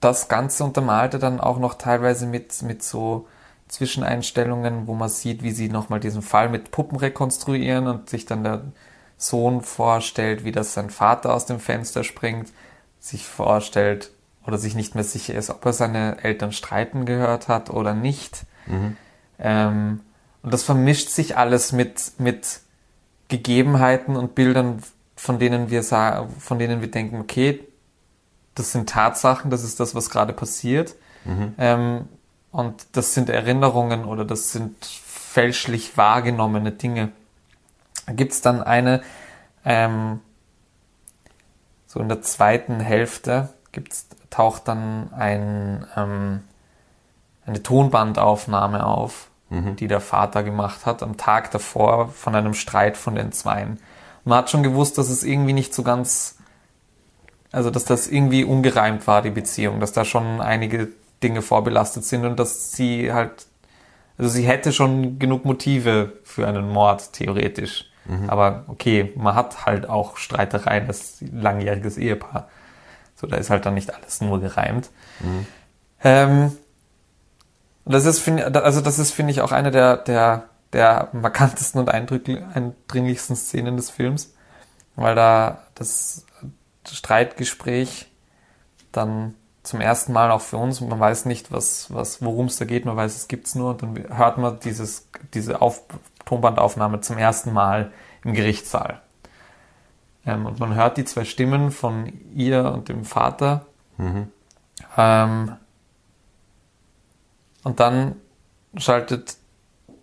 das 0.00 0.28
Ganze 0.28 0.64
untermalte 0.64 1.18
dann 1.18 1.38
auch 1.38 1.58
noch 1.58 1.74
teilweise 1.74 2.24
mit, 2.24 2.62
mit 2.62 2.82
so 2.82 3.26
Zwischeneinstellungen, 3.72 4.86
wo 4.86 4.94
man 4.94 5.08
sieht, 5.08 5.42
wie 5.42 5.50
sie 5.50 5.70
nochmal 5.70 5.98
diesen 5.98 6.20
Fall 6.20 6.50
mit 6.50 6.72
Puppen 6.72 6.98
rekonstruieren 6.98 7.86
und 7.86 8.10
sich 8.10 8.26
dann 8.26 8.44
der 8.44 8.64
Sohn 9.16 9.62
vorstellt, 9.62 10.44
wie 10.44 10.52
das 10.52 10.74
sein 10.74 10.90
Vater 10.90 11.32
aus 11.32 11.46
dem 11.46 11.58
Fenster 11.58 12.04
springt, 12.04 12.52
sich 13.00 13.26
vorstellt 13.26 14.10
oder 14.46 14.58
sich 14.58 14.74
nicht 14.74 14.94
mehr 14.94 15.04
sicher 15.04 15.34
ist, 15.34 15.48
ob 15.48 15.64
er 15.64 15.72
seine 15.72 16.22
Eltern 16.22 16.52
streiten 16.52 17.06
gehört 17.06 17.48
hat 17.48 17.70
oder 17.70 17.94
nicht. 17.94 18.44
Ähm, 19.38 20.00
und 20.42 20.52
das 20.52 20.64
vermischt 20.64 21.08
sich 21.08 21.38
alles 21.38 21.72
mit, 21.72 22.12
mit 22.18 22.60
Gegebenheiten 23.28 24.16
und 24.16 24.34
Bildern, 24.34 24.82
von 25.16 25.38
denen 25.38 25.70
wir 25.70 25.82
sagen, 25.82 26.28
von 26.38 26.58
denen 26.58 26.82
wir 26.82 26.90
denken, 26.90 27.20
okay, 27.20 27.66
das 28.54 28.72
sind 28.72 28.90
Tatsachen, 28.90 29.50
das 29.50 29.64
ist 29.64 29.80
das, 29.80 29.94
was 29.94 30.10
gerade 30.10 30.34
passiert. 30.34 30.94
Ähm, 31.56 32.08
und 32.52 32.86
das 32.92 33.14
sind 33.14 33.30
Erinnerungen 33.30 34.04
oder 34.04 34.24
das 34.24 34.52
sind 34.52 34.84
fälschlich 34.84 35.96
wahrgenommene 35.96 36.70
Dinge. 36.70 37.10
Da 38.06 38.12
gibt's 38.12 38.42
dann 38.42 38.62
eine, 38.62 39.02
ähm, 39.64 40.20
so 41.86 41.98
in 42.00 42.08
der 42.08 42.22
zweiten 42.22 42.78
Hälfte 42.78 43.48
gibt's, 43.72 44.06
taucht 44.28 44.68
dann 44.68 45.12
ein, 45.14 45.86
ähm, 45.96 46.42
eine 47.46 47.62
Tonbandaufnahme 47.62 48.86
auf, 48.86 49.28
die 49.50 49.86
der 49.86 50.00
Vater 50.00 50.42
gemacht 50.42 50.86
hat 50.86 51.02
am 51.02 51.16
Tag 51.16 51.50
davor 51.50 52.08
von 52.08 52.34
einem 52.34 52.54
Streit 52.54 52.96
von 52.96 53.14
den 53.14 53.32
Zweien. 53.32 53.78
Man 54.24 54.38
hat 54.38 54.50
schon 54.50 54.62
gewusst, 54.62 54.96
dass 54.98 55.10
es 55.10 55.24
irgendwie 55.24 55.52
nicht 55.52 55.74
so 55.74 55.82
ganz, 55.82 56.38
also 57.50 57.70
dass 57.70 57.84
das 57.84 58.08
irgendwie 58.08 58.44
ungereimt 58.44 59.06
war, 59.06 59.20
die 59.20 59.30
Beziehung, 59.30 59.80
dass 59.80 59.92
da 59.92 60.04
schon 60.04 60.40
einige 60.40 60.88
Dinge 61.22 61.42
vorbelastet 61.42 62.04
sind 62.04 62.24
und 62.24 62.38
dass 62.38 62.72
sie 62.72 63.12
halt, 63.12 63.46
also 64.18 64.30
sie 64.30 64.44
hätte 64.44 64.72
schon 64.72 65.18
genug 65.18 65.44
Motive 65.44 66.12
für 66.24 66.46
einen 66.46 66.68
Mord, 66.68 67.12
theoretisch. 67.12 67.86
Aber 68.28 68.64
okay, 68.66 69.12
man 69.16 69.34
hat 69.34 69.64
halt 69.64 69.88
auch 69.88 70.16
Streitereien, 70.16 70.88
ein 70.88 71.40
langjähriges 71.40 71.98
Ehepaar. 71.98 72.48
So, 73.14 73.26
da 73.26 73.36
ist 73.36 73.50
halt 73.50 73.64
dann 73.64 73.74
nicht 73.74 73.94
alles 73.94 74.20
nur 74.20 74.40
gereimt. 74.40 74.90
Ähm, 76.02 76.56
und 77.84 77.94
das 77.94 78.04
ist, 78.04 78.18
finde 78.18 78.46
also 78.62 78.80
das 78.80 78.98
ist, 78.98 79.12
finde 79.12 79.32
ich, 79.32 79.40
auch 79.40 79.52
eine 79.52 79.70
der, 79.70 79.96
der, 79.98 80.44
der 80.72 81.08
markantesten 81.12 81.80
und 81.80 81.88
eindringlichsten 81.90 83.36
Szenen 83.36 83.76
des 83.76 83.90
Films, 83.90 84.34
weil 84.96 85.14
da 85.14 85.62
das 85.74 86.26
Streitgespräch 86.90 88.10
dann 88.90 89.34
zum 89.62 89.80
ersten 89.80 90.12
Mal 90.12 90.30
auch 90.30 90.40
für 90.40 90.56
uns, 90.56 90.80
man 90.80 90.98
weiß 90.98 91.24
nicht, 91.26 91.52
was, 91.52 91.92
was, 91.94 92.22
worum 92.22 92.46
es 92.46 92.56
da 92.56 92.64
geht, 92.64 92.84
man 92.84 92.96
weiß, 92.96 93.14
es 93.16 93.28
gibt's 93.28 93.54
nur, 93.54 93.70
und 93.70 93.82
dann 93.82 94.16
hört 94.16 94.38
man 94.38 94.58
dieses, 94.60 95.08
diese 95.34 95.62
Auf, 95.62 95.82
Tonbandaufnahme 96.24 97.00
zum 97.00 97.18
ersten 97.18 97.52
Mal 97.52 97.92
im 98.24 98.34
Gerichtssaal. 98.34 99.00
Ähm, 100.26 100.46
und 100.46 100.58
man 100.60 100.74
hört 100.74 100.96
die 100.96 101.04
zwei 101.04 101.24
Stimmen 101.24 101.70
von 101.70 102.12
ihr 102.34 102.72
und 102.72 102.88
dem 102.88 103.04
Vater. 103.04 103.66
Ähm, 104.96 105.56
und 107.64 107.80
dann 107.80 108.16
schaltet 108.76 109.36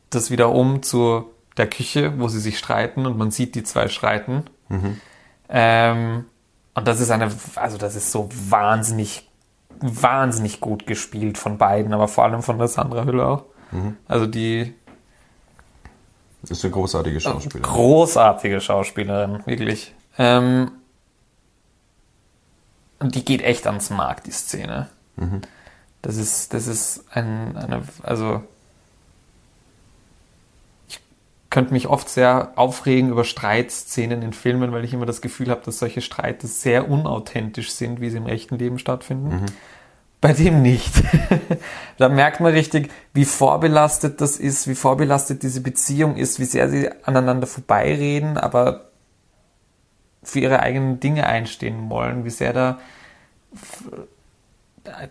das 0.10 0.32
wieder 0.32 0.50
um 0.50 0.84
zu 0.84 1.30
der 1.58 1.68
Küche, 1.70 2.20
wo 2.20 2.28
sie 2.28 2.40
sich 2.40 2.58
streiten 2.58 3.06
und 3.06 3.18
man 3.18 3.32
sieht 3.32 3.56
die 3.56 3.64
zwei 3.64 3.90
streiten. 3.90 4.46
Ähm, 5.50 6.26
und 6.74 6.88
das 6.88 7.00
ist 7.00 7.12
eine, 7.12 7.32
also 7.56 7.78
das 7.78 7.96
ist 7.96 8.12
so 8.12 8.30
wahnsinnig, 8.32 9.29
wahnsinnig 9.82 10.60
gut 10.60 10.86
gespielt 10.88 11.38
von 11.38 11.58
beiden, 11.58 11.94
aber 11.94 12.08
vor 12.08 12.24
allem 12.26 12.44
von 12.44 12.58
der 12.58 12.68
Sandra 12.68 13.06
Hüller 13.06 13.28
auch. 13.28 13.44
Also 14.08 14.26
die 14.26 14.74
Ist 16.48 16.64
eine 16.64 16.72
großartige 16.74 17.20
Schauspielerin. 17.20 17.62
großartige 17.62 18.62
Schauspielerin, 18.62 19.46
wirklich. 19.46 19.94
Ähm, 20.18 20.72
und 23.00 23.16
die 23.16 23.24
geht 23.24 23.42
echt 23.42 23.68
ans 23.68 23.90
Mark, 23.90 24.24
die 24.24 24.32
Szene. 24.32 24.90
Das 26.02 26.18
ist, 26.18 26.54
das 26.54 26.68
ist 26.68 27.06
ein, 27.12 27.56
eine, 27.58 27.84
also 28.04 28.42
könnte 31.50 31.74
mich 31.74 31.88
oft 31.88 32.10
sehr 32.10 32.54
aufregen 32.56 33.10
über 33.10 33.24
Streitszenen 33.24 34.22
in 34.22 34.34
Filmen, 34.34 34.72
weil 34.72 34.84
ich 34.84 34.94
immer 34.94 35.06
das 35.06 35.22
Gefühl 35.22 35.50
habe, 35.50 35.62
dass 35.66 35.80
solche 35.80 36.02
Streite 36.02 36.48
sehr 36.48 36.90
unauthentisch 36.90 37.72
sind, 37.72 38.02
wie 38.02 38.10
sie 38.10 38.18
im 38.18 38.28
echten 38.28 38.58
Leben 38.58 38.78
stattfinden. 38.78 39.46
Bei 40.22 40.34
dem 40.34 40.62
nicht. 40.62 41.02
da 41.98 42.10
merkt 42.10 42.40
man 42.40 42.52
richtig, 42.54 42.92
wie 43.14 43.26
vorbelastet 43.26 44.22
das 44.22 44.38
ist, 44.38 44.68
wie 44.68 44.76
vorbelastet 44.76 45.44
diese 45.44 45.62
Beziehung 45.62 46.18
ist, 46.18 46.40
wie 46.40 46.46
sehr 46.46 46.70
sie 46.70 46.90
aneinander 47.04 47.48
vorbeireden, 47.48 48.38
aber 48.38 48.90
für 50.22 50.40
ihre 50.40 50.60
eigenen 50.60 51.00
Dinge 51.00 51.26
einstehen 51.26 51.90
wollen, 51.90 52.26
wie 52.26 52.30
sehr 52.30 52.54
da 52.54 52.80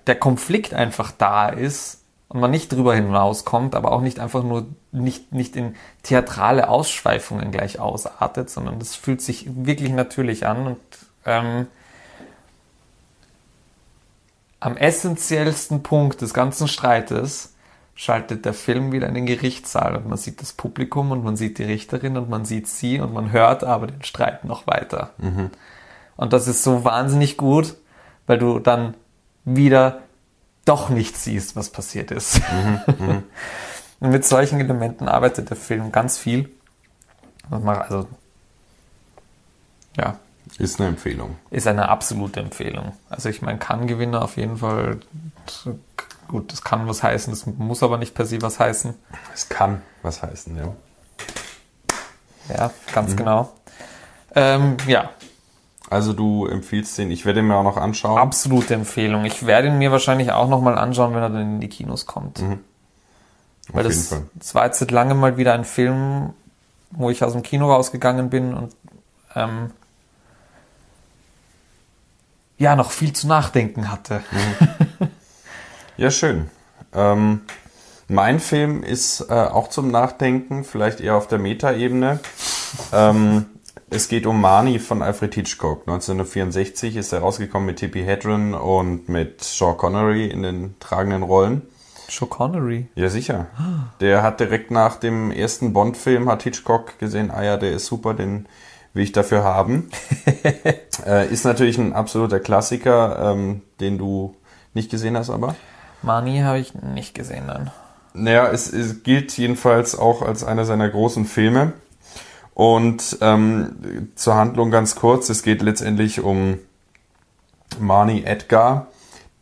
der 0.07 0.17
Konflikt 0.17 0.75
einfach 0.75 1.11
da 1.11 1.49
ist 1.49 2.05
und 2.29 2.41
man 2.41 2.51
nicht 2.51 2.73
drüber 2.73 2.95
hinauskommt, 2.95 3.75
aber 3.75 3.93
auch 3.93 4.03
nicht 4.03 4.21
einfach 4.21 4.43
nur 4.43 4.67
nicht, 4.93 5.33
nicht 5.33 5.57
in 5.57 5.77
theatrale 6.03 6.69
Ausschweifungen 6.69 7.51
gleich 7.51 7.81
ausartet, 7.81 8.51
sondern 8.51 8.79
das 8.79 8.95
fühlt 8.95 9.23
sich 9.23 9.47
wirklich 9.65 9.91
natürlich 9.91 10.47
an 10.47 10.67
und 10.67 10.79
ähm, 11.25 11.67
am 14.61 14.77
essentiellsten 14.77 15.83
Punkt 15.83 16.21
des 16.21 16.35
ganzen 16.35 16.69
Streites 16.69 17.55
schaltet 17.95 18.45
der 18.45 18.55
Film 18.55 18.93
wieder 18.93 19.09
in 19.09 19.15
den 19.15 19.27
Gerichtssaal 19.27 19.97
und 19.97 20.09
man 20.09 20.19
sieht 20.19 20.41
das 20.41 20.53
Publikum 20.53 21.11
und 21.11 21.25
man 21.25 21.37
sieht 21.37 21.59
die 21.59 21.65
Richterin 21.65 22.17
und 22.17 22.29
man 22.29 22.45
sieht 22.45 22.69
sie 22.69 23.01
und 23.01 23.13
man 23.13 23.33
hört 23.33 23.65
aber 23.65 23.87
den 23.87 24.03
Streit 24.03 24.45
noch 24.45 24.67
weiter. 24.67 25.11
Und 26.17 26.33
das 26.33 26.47
ist 26.49 26.63
so 26.63 26.85
wahnsinnig 26.85 27.37
gut, 27.37 27.77
weil 28.27 28.39
du 28.39 28.59
dann 28.59 28.95
wieder 29.45 30.01
doch 30.69 30.89
nicht 30.91 31.17
siehst, 31.17 31.57
was 31.57 31.71
passiert 31.71 32.11
ist. 32.11 32.41
und 34.01 34.11
mit 34.11 34.25
solchen 34.27 34.61
Elementen 34.61 35.09
arbeitet 35.09 35.51
der 35.51 35.57
Film 35.57 35.91
ganz 35.93 36.19
viel. 36.19 36.51
Also, 37.51 38.07
ja, 39.97 40.17
Ist 40.59 40.79
eine 40.79 40.91
Empfehlung. 40.91 41.37
ist 41.51 41.67
eine 41.67 41.89
absolute 41.89 42.41
Empfehlung. 42.41 42.93
Also 43.09 43.29
ich 43.31 43.41
meine, 43.43 43.59
kann 43.59 43.87
Gewinner 43.87 44.23
auf 44.23 44.37
jeden 44.37 44.59
Fall. 44.59 45.01
Gut, 46.29 46.53
das 46.53 46.63
kann 46.63 46.87
was 46.87 47.03
heißen, 47.03 47.33
das 47.33 47.47
muss 47.47 47.83
aber 47.83 47.97
nicht 47.97 48.15
per 48.15 48.27
se 48.27 48.43
was 48.43 48.61
heißen. 48.61 48.95
Es 49.35 49.49
kann 49.49 49.81
was 50.03 50.23
heißen, 50.23 50.57
ja. 50.57 50.75
Ja, 52.55 52.71
ganz 52.93 53.17
genau. 53.17 53.53
Ähm, 54.35 54.77
ja, 54.87 55.11
Also 55.91 56.13
du 56.13 56.47
empfiehlst 56.47 56.99
den, 56.99 57.11
ich 57.11 57.25
werde 57.25 57.41
ihn 57.41 57.47
mir 57.49 57.57
auch 57.57 57.63
noch 57.65 57.77
anschauen. 57.79 58.19
absolute 58.19 58.75
Empfehlung. 58.75 59.25
Ich 59.25 59.47
werde 59.47 59.69
ihn 59.69 59.79
mir 59.79 59.91
wahrscheinlich 59.91 60.33
auch 60.33 60.49
nochmal 60.49 60.77
anschauen, 60.77 61.15
wenn 61.15 61.23
er 61.23 61.31
dann 61.31 61.41
in 61.55 61.61
die 61.61 61.69
Kinos 61.69 62.05
kommt. 62.07 62.41
Weil 62.41 62.51
Auf 63.69 63.75
jeden 63.75 63.89
das, 63.89 64.09
Fall. 64.09 64.23
das 64.35 64.55
war 64.55 64.67
jetzt 64.67 64.79
seit 64.81 64.91
langem 64.91 65.19
mal 65.19 65.37
wieder 65.39 65.55
ein 65.55 65.65
Film, 65.65 66.35
wo 66.91 67.11
ich 67.11 67.25
aus 67.25 67.33
dem 67.33 67.43
Kino 67.43 67.73
rausgegangen 67.73 68.29
bin 68.31 68.55
und 68.55 68.75
ähm, 69.35 69.71
ja, 72.59 72.77
noch 72.77 72.91
viel 72.91 73.13
zu 73.13 73.27
nachdenken 73.29 73.91
hatte. 73.91 74.21
Ja, 75.97 76.11
schön. 76.11 76.51
Ähm, 76.95 77.43
mein 78.09 78.41
Film 78.41 78.83
ist 78.83 79.27
äh, 79.29 79.33
auch 79.33 79.69
zum 79.69 79.91
Nachdenken, 79.91 80.65
vielleicht 80.65 81.01
eher 81.01 81.17
auf 81.17 81.29
der 81.29 81.39
Metaebene. 81.39 82.21
Ähm, 82.93 83.47
es 83.91 84.09
geht 84.09 84.27
um 84.27 84.41
Marnie 84.41 84.79
von 84.79 85.03
Alfred 85.03 85.35
Hitchcock. 85.35 85.83
1964 85.87 86.97
ist 86.97 87.13
er 87.13 87.21
rausgekommen 87.21 87.67
mit 87.67 87.79
Tippi 87.79 88.03
Hedren 88.03 88.55
und 88.55 89.09
mit 89.09 89.43
Sean 89.43 89.77
Connery 89.77 90.27
in 90.27 90.43
den 90.43 90.75
tragenden 90.79 91.23
Rollen. 91.23 91.63
Sean 92.09 92.29
Connery. 92.29 92.89
Ja, 92.95 93.09
sicher. 93.09 93.47
Der 94.01 94.23
hat 94.23 94.41
direkt 94.41 94.71
nach 94.71 94.97
dem 94.97 95.31
ersten 95.31 95.73
Bond-Film 95.73 96.29
hat 96.29 96.43
Hitchcock 96.43 96.99
gesehen, 96.99 97.31
ah 97.31 97.43
ja, 97.43 97.57
der 97.57 97.73
ist 97.73 97.87
super, 97.87 98.15
den 98.15 98.47
will 98.95 99.05
ich 99.05 99.13
dafür 99.13 99.45
haben. 99.45 99.91
äh, 101.07 101.29
ist 101.29 101.45
natürlich 101.45 101.79
ein 101.79 101.93
absoluter 101.93 102.41
Klassiker, 102.41 103.33
ähm, 103.33 103.63
den 103.81 103.99
du 103.99 104.35
nicht 104.75 104.91
gesehen 104.91 105.17
hast, 105.17 105.31
aber. 105.31 105.55
Mani 106.03 106.41
habe 106.41 106.59
ich 106.59 106.75
nicht 106.75 107.15
gesehen 107.15 107.47
dann. 107.47 107.71
Naja, 108.15 108.49
es, 108.51 108.73
es 108.73 109.03
gilt 109.03 109.37
jedenfalls 109.37 109.99
auch 109.99 110.23
als 110.23 110.45
einer 110.45 110.65
seiner 110.65 110.89
großen 110.89 111.25
Filme. 111.25 111.73
Und 112.59 113.19
ähm, 113.21 114.11
zur 114.17 114.35
Handlung 114.35 114.73
ganz 114.73 114.97
kurz, 114.97 115.29
es 115.29 115.45
geht 115.45 115.63
letztendlich 115.63 116.25
um 116.25 116.59
Marnie 117.79 118.25
Edgar, 118.25 118.89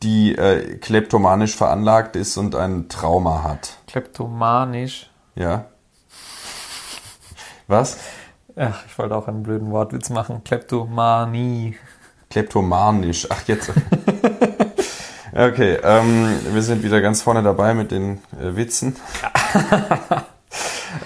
die 0.02 0.36
äh, 0.36 0.76
kleptomanisch 0.76 1.56
veranlagt 1.56 2.14
ist 2.14 2.36
und 2.36 2.54
ein 2.54 2.90
Trauma 2.90 3.42
hat. 3.42 3.78
Kleptomanisch. 3.86 5.08
Ja. 5.34 5.64
Was? 7.68 7.96
Ach, 8.54 8.84
ich 8.86 8.98
wollte 8.98 9.16
auch 9.16 9.28
einen 9.28 9.44
blöden 9.44 9.70
Wortwitz 9.70 10.10
machen. 10.10 10.44
Kleptomanie. 10.44 11.78
Kleptomanisch. 12.28 13.28
Ach, 13.30 13.48
jetzt. 13.48 13.72
okay, 15.32 15.78
ähm, 15.82 16.38
wir 16.52 16.60
sind 16.60 16.82
wieder 16.82 17.00
ganz 17.00 17.22
vorne 17.22 17.42
dabei 17.42 17.72
mit 17.72 17.92
den 17.92 18.18
äh, 18.38 18.56
Witzen. 18.56 18.94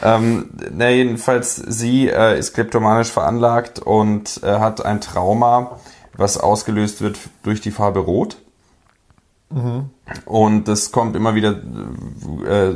ähm, 0.02 0.50
na, 0.72 0.88
jedenfalls, 0.90 1.56
sie 1.56 2.08
äh, 2.08 2.38
ist 2.38 2.54
kleptomanisch 2.54 3.08
veranlagt 3.10 3.78
und 3.78 4.40
äh, 4.42 4.58
hat 4.58 4.84
ein 4.84 5.00
Trauma, 5.00 5.78
was 6.16 6.38
ausgelöst 6.38 7.00
wird 7.00 7.18
durch 7.42 7.60
die 7.60 7.70
Farbe 7.70 8.00
Rot. 8.00 8.36
Und 10.26 10.68
das 10.68 10.92
kommt 10.92 11.16
immer 11.16 11.34
wieder 11.34 11.60
äh, 12.46 12.70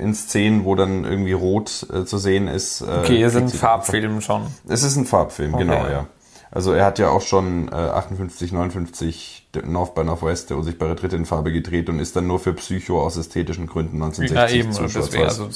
in 0.00 0.12
Szenen, 0.12 0.64
wo 0.64 0.74
dann 0.74 1.04
irgendwie 1.04 1.32
Rot 1.32 1.86
äh, 1.92 2.04
zu 2.04 2.18
sehen 2.18 2.48
ist. 2.48 2.80
Äh, 2.80 3.00
Okay, 3.04 3.22
es 3.22 3.34
ist 3.34 3.40
ein 3.42 3.48
Farbfilm 3.48 4.20
schon. 4.20 4.42
Es 4.68 4.82
ist 4.82 4.96
ein 4.96 5.06
Farbfilm, 5.06 5.54
Okay. 5.54 5.64
genau, 5.64 5.86
ja. 5.86 6.06
Also 6.50 6.72
er 6.72 6.84
hat 6.86 6.98
ja 6.98 7.10
auch 7.10 7.20
schon 7.20 7.68
äh, 7.68 7.74
58, 7.74 8.50
59 8.52 9.48
North 9.66 9.94
by 9.94 10.04
Northwest, 10.04 10.50
der 10.50 10.56
unsichtbare 10.56 10.96
Dritte 10.96 11.14
in 11.16 11.26
Farbe 11.26 11.52
gedreht 11.52 11.88
und 11.88 11.98
ist 12.00 12.16
dann 12.16 12.26
nur 12.26 12.38
für 12.40 12.54
Psycho 12.54 13.02
aus 13.02 13.16
ästhetischen 13.16 13.66
Gründen 13.66 13.98
Ja, 13.98 14.06
1960 14.06 14.58
eben. 14.58 14.72
zu 14.72 14.82
Und 14.82 14.94
deswegen, 14.94 15.24
also, 15.24 15.48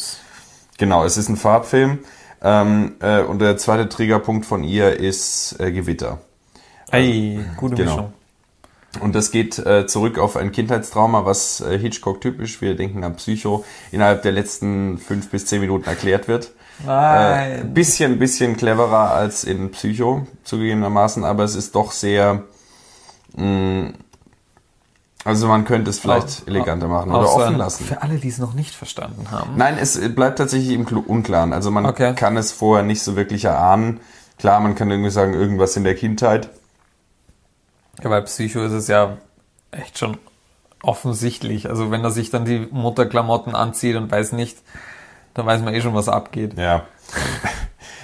Genau, 0.81 1.05
es 1.05 1.19
ist 1.19 1.29
ein 1.29 1.37
Farbfilm. 1.37 1.99
Ähm, 2.43 2.95
äh, 3.01 3.21
und 3.21 3.39
der 3.41 3.59
zweite 3.59 3.87
Triggerpunkt 3.91 4.47
von 4.47 4.65
ihr 4.65 4.99
ist 4.99 5.61
äh, 5.61 5.71
Gewitter. 5.73 6.19
Ei, 6.91 7.39
gute 7.59 7.75
Genau. 7.75 7.91
Mischung. 7.91 8.13
Und 9.01 9.15
das 9.15 9.31
geht 9.31 9.59
äh, 9.59 9.87
zurück 9.87 10.19
auf 10.19 10.39
ein 10.39 10.51
Kindheitstrauma, 10.53 11.27
was 11.27 11.61
äh, 11.61 11.79
Hitchcock 11.79 12.23
typisch, 12.23 12.63
wir 12.63 12.77
denken 12.77 13.05
an 13.05 13.15
Psycho, 13.17 13.63
innerhalb 13.93 14.23
der 14.23 14.33
letzten 14.33 14.97
fünf 14.97 15.29
bis 15.29 15.45
zehn 15.45 15.61
Minuten 15.61 15.87
erklärt 15.87 16.29
wird. 16.29 16.47
Äh, 16.83 16.87
Nein. 16.87 17.75
bisschen, 17.75 18.19
bisschen 18.19 18.57
cleverer 18.57 19.11
als 19.11 19.45
in 19.45 19.71
Psycho, 19.73 20.27
zugegebenermaßen, 20.45 21.25
aber 21.25 21.45
es 21.45 21.57
ist 21.57 21.75
doch 21.75 21.93
sehr. 21.93 22.45
Mh, 23.37 23.91
also 25.31 25.49
man 25.49 25.65
könnte 25.65 25.89
es 25.91 25.99
vielleicht 25.99 26.43
Auch- 26.43 26.47
eleganter 26.47 26.87
machen 26.89 27.11
oder 27.11 27.33
offen 27.35 27.57
lassen. 27.57 27.85
Für 27.85 28.03
alle, 28.03 28.17
die 28.19 28.29
es 28.29 28.39
noch 28.39 28.53
nicht 28.55 28.75
verstanden 28.75 29.31
haben. 29.31 29.53
Nein, 29.57 29.79
es 29.81 29.99
bleibt 30.15 30.39
tatsächlich 30.39 30.71
im 30.75 30.85
Unklaren. 30.87 31.53
Also 31.53 31.71
man 31.71 31.87
Okay. 31.87 32.15
kann 32.15 32.37
es 32.37 32.53
vorher 32.53 32.85
nicht 32.85 33.03
so 33.03 33.17
wirklich 33.17 33.45
erahnen. 33.47 34.01
Klar, 34.39 34.61
man 34.61 34.75
kann 34.75 34.91
irgendwie 34.91 35.11
sagen, 35.11 35.35
irgendwas 35.35 35.77
in 35.77 35.85
der 35.85 35.95
Kindheit. 35.95 36.51
Ja, 38.03 38.09
bei 38.11 38.21
Psycho 38.21 38.63
ist 38.63 38.73
es 38.73 38.89
ja 38.89 39.17
echt 39.71 39.99
schon 39.99 40.17
offensichtlich. 40.83 41.69
Also 41.69 41.91
wenn 41.91 42.03
er 42.05 42.11
sich 42.11 42.31
dann 42.31 42.45
die 42.45 42.67
Mutterklamotten 42.71 43.55
anzieht 43.55 43.97
und 43.97 44.11
weiß 44.11 44.33
nicht, 44.33 44.59
dann 45.35 45.47
weiß 45.47 45.61
man 45.63 45.75
eh 45.75 45.81
schon, 45.81 45.95
was 45.95 46.09
abgeht. 46.09 46.57
Ja. 46.59 46.85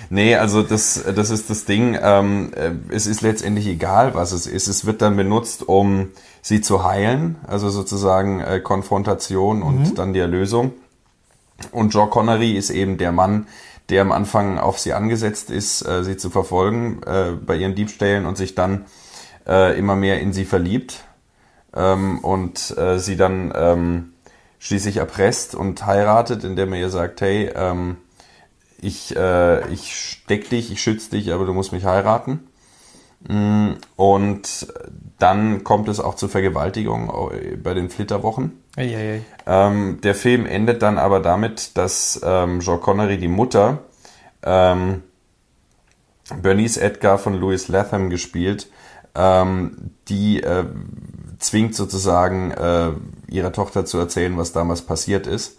Nee, 0.09 0.37
also 0.37 0.63
das, 0.63 1.03
das 1.17 1.31
ist 1.31 1.51
das 1.51 1.65
Ding. 1.65 1.99
Ähm, 2.01 2.53
äh, 2.55 2.71
es 2.95 3.09
ist 3.09 3.23
letztendlich 3.23 3.67
egal, 3.67 4.15
was 4.15 4.31
es 4.31 4.47
ist. 4.47 4.69
Es 4.69 4.87
wird 4.87 5.03
dann 5.03 5.17
benutzt, 5.17 5.69
um 5.69 6.11
sie 6.47 6.61
zu 6.61 6.85
heilen, 6.85 7.39
also 7.49 7.71
sozusagen 7.71 8.39
äh, 8.39 8.61
Konfrontation 8.61 9.65
und 9.65 9.99
dann 9.99 10.13
die 10.13 10.21
Erlösung. 10.21 10.75
Und 11.73 11.93
Joe 11.93 12.09
Connery 12.09 12.53
ist 12.53 12.71
eben 12.71 12.99
der 12.99 13.11
Mann, 13.11 13.49
der 13.89 14.03
am 14.03 14.13
Anfang 14.13 14.61
auf 14.61 14.79
sie 14.79 14.93
angesetzt 14.93 15.51
ist, 15.51 15.83
äh, 15.83 16.05
sie 16.05 16.17
zu 16.17 16.31
verfolgen 16.31 17.03
äh, 17.05 17.33
bei 17.33 17.57
ihren 17.57 17.75
Diebstählen 17.75 18.27
und 18.27 18.37
sich 18.37 18.55
dann 18.55 18.85
äh, 19.45 19.77
immer 19.77 19.97
mehr 19.97 20.21
in 20.21 20.33
sie 20.33 20.45
verliebt 20.45 21.03
ähm, 21.75 22.21
und 22.21 22.79
äh, 22.79 23.01
sie 23.01 23.17
dann 23.17 23.53
ähm, 23.57 24.13
schließlich 24.61 24.99
erpresst 24.99 25.57
und 25.57 25.85
heiratet, 25.85 26.45
indem 26.45 26.75
er 26.75 26.79
ihr 26.79 26.91
sagt, 26.91 27.23
hey, 27.23 27.51
ähm, 27.57 27.97
ich, 28.81 29.17
äh, 29.17 29.69
ich 29.73 29.97
steck 29.97 30.49
dich, 30.49 30.71
ich 30.71 30.81
schütze 30.81 31.11
dich, 31.11 31.33
aber 31.33 31.45
du 31.45 31.53
musst 31.53 31.73
mich 31.73 31.85
heiraten. 31.85 32.47
Mm, 33.29 33.73
Und 33.97 34.67
dann 35.19 35.65
kommt 35.65 35.89
es 35.89 36.01
auch 36.01 36.15
zur 36.15 36.29
Vergewaltigung 36.29 37.11
bei 37.63 37.75
den 37.75 37.91
Flitterwochen. 37.91 38.63
Ei, 38.77 38.95
ei, 38.95 39.13
ei. 39.15 39.23
Ähm, 39.47 40.01
der 40.03 40.15
Film 40.15 40.45
endet 40.47 40.83
dann 40.83 40.99
aber 40.99 41.21
damit, 41.21 41.77
dass 41.77 42.21
ähm, 42.23 42.61
Joe 42.61 42.79
Connery, 42.79 43.17
die 43.19 43.29
Mutter, 43.29 43.79
ähm, 44.43 45.03
Bernice 46.43 46.77
Edgar 46.79 47.19
von 47.19 47.35
Louis 47.35 47.69
Latham 47.69 48.11
gespielt, 48.11 48.69
ähm, 49.15 49.93
die 50.09 50.43
äh, 50.43 50.65
zwingt 51.39 51.75
sozusagen 51.75 52.51
äh, 52.51 52.91
ihrer 53.29 53.53
Tochter 53.53 53.85
zu 53.85 53.99
erzählen, 53.99 54.37
was 54.37 54.53
damals 54.53 54.83
passiert 54.83 55.27
ist. 55.27 55.59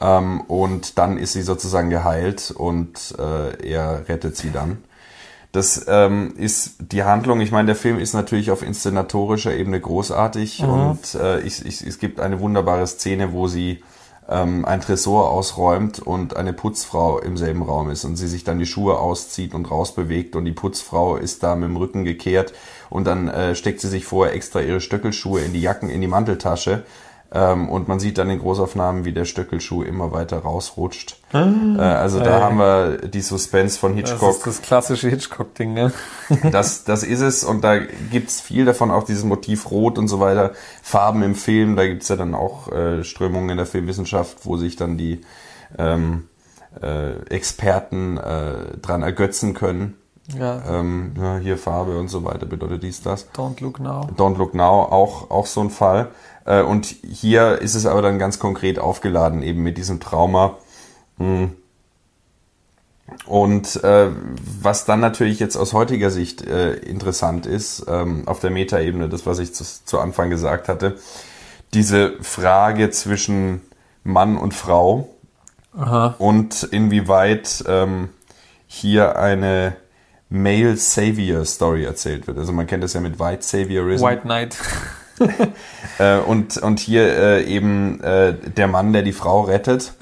Ähm, 0.00 0.42
und 0.42 0.98
dann 0.98 1.18
ist 1.18 1.32
sie 1.32 1.42
sozusagen 1.42 1.90
geheilt 1.90 2.52
und 2.56 3.14
äh, 3.18 3.68
er 3.68 4.08
rettet 4.08 4.36
sie 4.36 4.50
dann. 4.50 4.78
Das 5.54 5.84
ähm, 5.86 6.34
ist 6.36 6.74
die 6.80 7.04
Handlung. 7.04 7.40
Ich 7.40 7.52
meine, 7.52 7.66
der 7.66 7.76
Film 7.76 8.00
ist 8.00 8.12
natürlich 8.12 8.50
auf 8.50 8.60
inszenatorischer 8.60 9.54
Ebene 9.54 9.80
großartig 9.80 10.64
und 10.64 11.14
äh, 11.14 11.42
ich, 11.42 11.64
ich, 11.64 11.80
es 11.86 12.00
gibt 12.00 12.18
eine 12.18 12.40
wunderbare 12.40 12.84
Szene, 12.88 13.32
wo 13.32 13.46
sie 13.46 13.84
ähm, 14.28 14.64
ein 14.64 14.80
Tresor 14.80 15.30
ausräumt 15.30 16.00
und 16.00 16.34
eine 16.34 16.54
Putzfrau 16.54 17.20
im 17.20 17.36
selben 17.36 17.62
Raum 17.62 17.88
ist 17.90 18.04
und 18.04 18.16
sie 18.16 18.26
sich 18.26 18.42
dann 18.42 18.58
die 18.58 18.66
Schuhe 18.66 18.98
auszieht 18.98 19.54
und 19.54 19.70
rausbewegt 19.70 20.34
und 20.34 20.44
die 20.44 20.50
Putzfrau 20.50 21.14
ist 21.14 21.44
da 21.44 21.54
mit 21.54 21.68
dem 21.68 21.76
Rücken 21.76 22.02
gekehrt 22.02 22.52
und 22.90 23.06
dann 23.06 23.28
äh, 23.28 23.54
steckt 23.54 23.80
sie 23.80 23.88
sich 23.88 24.06
vorher 24.06 24.34
extra 24.34 24.60
ihre 24.60 24.80
Stöckelschuhe 24.80 25.40
in 25.40 25.52
die 25.52 25.60
Jacken, 25.60 25.88
in 25.88 26.00
die 26.00 26.08
Manteltasche 26.08 26.82
ähm, 27.34 27.68
und 27.68 27.88
man 27.88 27.98
sieht 27.98 28.16
dann 28.18 28.30
in 28.30 28.38
Großaufnahmen, 28.38 29.04
wie 29.04 29.12
der 29.12 29.24
Stöckelschuh 29.24 29.82
immer 29.82 30.12
weiter 30.12 30.38
rausrutscht. 30.38 31.16
Äh, 31.32 31.38
also 31.38 32.20
da 32.20 32.36
Ey. 32.36 32.40
haben 32.42 32.58
wir 32.58 33.08
die 33.08 33.20
Suspense 33.20 33.76
von 33.76 33.96
Das 34.00 34.10
Hitchcock. 34.12 34.30
ist 34.36 34.46
das 34.46 34.62
klassische 34.62 35.08
Hitchcock-Ding, 35.08 35.74
ne? 35.74 35.92
Das, 36.52 36.84
das 36.84 37.02
ist 37.02 37.20
es 37.20 37.42
und 37.42 37.62
da 37.64 37.78
gibt's 37.78 38.40
viel 38.40 38.64
davon, 38.64 38.92
auch 38.92 39.02
dieses 39.02 39.24
Motiv 39.24 39.70
Rot 39.72 39.98
und 39.98 40.06
so 40.06 40.20
weiter, 40.20 40.52
Farben 40.82 41.22
im 41.24 41.34
Film, 41.34 41.74
da 41.74 41.86
gibt's 41.86 42.08
ja 42.08 42.14
dann 42.16 42.34
auch 42.36 42.70
äh, 42.70 43.02
Strömungen 43.02 43.50
in 43.50 43.56
der 43.56 43.66
Filmwissenschaft, 43.66 44.38
wo 44.44 44.56
sich 44.56 44.76
dann 44.76 44.96
die 44.96 45.22
ähm, 45.76 46.28
äh, 46.80 47.14
Experten 47.30 48.16
äh, 48.16 48.78
dran 48.80 49.02
ergötzen 49.02 49.54
können. 49.54 49.96
Ja. 50.32 50.62
Ähm, 50.66 51.12
ja, 51.20 51.36
hier 51.36 51.58
Farbe 51.58 51.98
und 51.98 52.08
so 52.08 52.24
weiter 52.24 52.46
bedeutet 52.46 52.82
dies, 52.82 53.02
das. 53.02 53.30
Don't 53.34 53.60
look 53.60 53.78
now. 53.78 54.08
Don't 54.16 54.38
Look 54.38 54.54
Now 54.54 54.84
auch, 54.84 55.30
auch 55.30 55.46
so 55.46 55.60
ein 55.60 55.70
Fall. 55.70 56.08
Äh, 56.46 56.62
und 56.62 56.86
hier 56.86 57.60
ist 57.60 57.74
es 57.74 57.84
aber 57.84 58.00
dann 58.00 58.18
ganz 58.18 58.38
konkret 58.38 58.78
aufgeladen, 58.78 59.42
eben 59.42 59.62
mit 59.62 59.76
diesem 59.76 60.00
Trauma. 60.00 60.56
Hm. 61.18 61.52
Und 63.26 63.84
äh, 63.84 64.08
was 64.60 64.86
dann 64.86 65.00
natürlich 65.00 65.38
jetzt 65.38 65.56
aus 65.56 65.74
heutiger 65.74 66.10
Sicht 66.10 66.42
äh, 66.42 66.72
interessant 66.74 67.44
ist, 67.44 67.84
ähm, 67.86 68.26
auf 68.26 68.40
der 68.40 68.50
Metaebene, 68.50 69.10
das, 69.10 69.26
was 69.26 69.38
ich 69.38 69.54
zu, 69.54 69.64
zu 69.84 70.00
Anfang 70.00 70.30
gesagt 70.30 70.68
hatte, 70.68 70.96
diese 71.74 72.14
Frage 72.22 72.90
zwischen 72.90 73.60
Mann 74.04 74.38
und 74.38 74.54
Frau 74.54 75.08
Aha. 75.76 76.14
und 76.18 76.62
inwieweit 76.62 77.64
ähm, 77.66 78.08
hier 78.66 79.18
eine 79.18 79.76
Male 80.30 80.76
Savior 80.76 81.44
Story 81.44 81.84
erzählt 81.84 82.26
wird. 82.26 82.38
Also 82.38 82.52
man 82.52 82.66
kennt 82.66 82.82
das 82.82 82.94
ja 82.94 83.00
mit 83.00 83.18
White 83.20 83.42
Saviorism. 83.42 84.04
White 84.04 84.22
Knight. 84.22 84.56
Äh, 86.00 86.18
und, 86.18 86.56
und 86.56 86.80
hier 86.80 87.06
äh, 87.16 87.44
eben 87.44 88.00
äh, 88.02 88.34
der 88.34 88.66
Mann, 88.66 88.92
der 88.92 89.02
die 89.02 89.12
Frau 89.12 89.42
rettet 89.42 89.92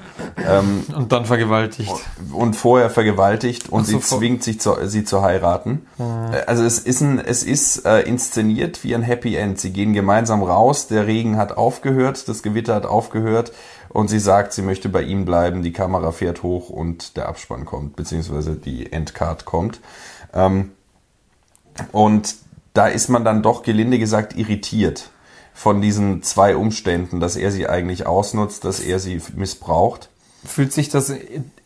ähm, 0.49 0.83
Und 0.95 1.11
dann 1.11 1.25
vergewaltigt. 1.25 1.91
und 2.31 2.55
vorher 2.55 2.89
vergewaltigt 2.89 3.69
und 3.69 3.85
so, 3.85 3.99
sie 3.99 4.03
zwingt 4.03 4.43
sich 4.43 4.59
zu, 4.59 4.75
sie 4.85 5.03
zu 5.03 5.21
heiraten. 5.21 5.85
Äh, 5.99 6.43
Also 6.47 6.63
es 6.63 6.79
ist 6.79 7.01
ein, 7.01 7.19
es 7.23 7.43
ist 7.43 7.85
äh, 7.85 8.01
inszeniert 8.01 8.83
wie 8.83 8.95
ein 8.95 9.03
Happy 9.03 9.35
End. 9.35 9.59
Sie 9.59 9.71
gehen 9.71 9.93
gemeinsam 9.93 10.41
raus, 10.41 10.87
der 10.87 11.05
Regen 11.05 11.37
hat 11.37 11.57
aufgehört, 11.57 12.27
das 12.27 12.41
Gewitter 12.41 12.73
hat 12.73 12.87
aufgehört 12.87 13.51
und 13.93 14.09
sie 14.09 14.19
sagt, 14.19 14.53
sie 14.53 14.63
möchte 14.63 14.89
bei 14.89 15.03
ihm 15.03 15.23
bleiben. 15.23 15.61
Die 15.61 15.71
Kamera 15.71 16.11
fährt 16.11 16.43
hoch 16.43 16.69
und 16.69 17.15
der 17.15 17.29
Abspann 17.29 17.63
kommt, 17.63 17.95
beziehungsweise 17.95 18.55
die 18.55 18.91
Endcard 18.91 19.45
kommt. 19.45 19.79
Ähm, 20.33 20.71
und 21.91 22.35
da 22.73 22.87
ist 22.87 23.07
man 23.09 23.23
dann 23.23 23.43
doch 23.43 23.61
gelinde 23.61 23.99
gesagt 23.99 24.35
irritiert 24.35 25.11
von 25.53 25.81
diesen 25.81 26.23
zwei 26.23 26.55
Umständen, 26.55 27.19
dass 27.19 27.35
er 27.35 27.51
sie 27.51 27.69
eigentlich 27.69 28.07
ausnutzt, 28.07 28.65
dass 28.65 28.79
er 28.79 28.97
sie 28.97 29.21
missbraucht. 29.35 30.09
Fühlt 30.43 30.73
sich 30.73 30.89
das 30.89 31.13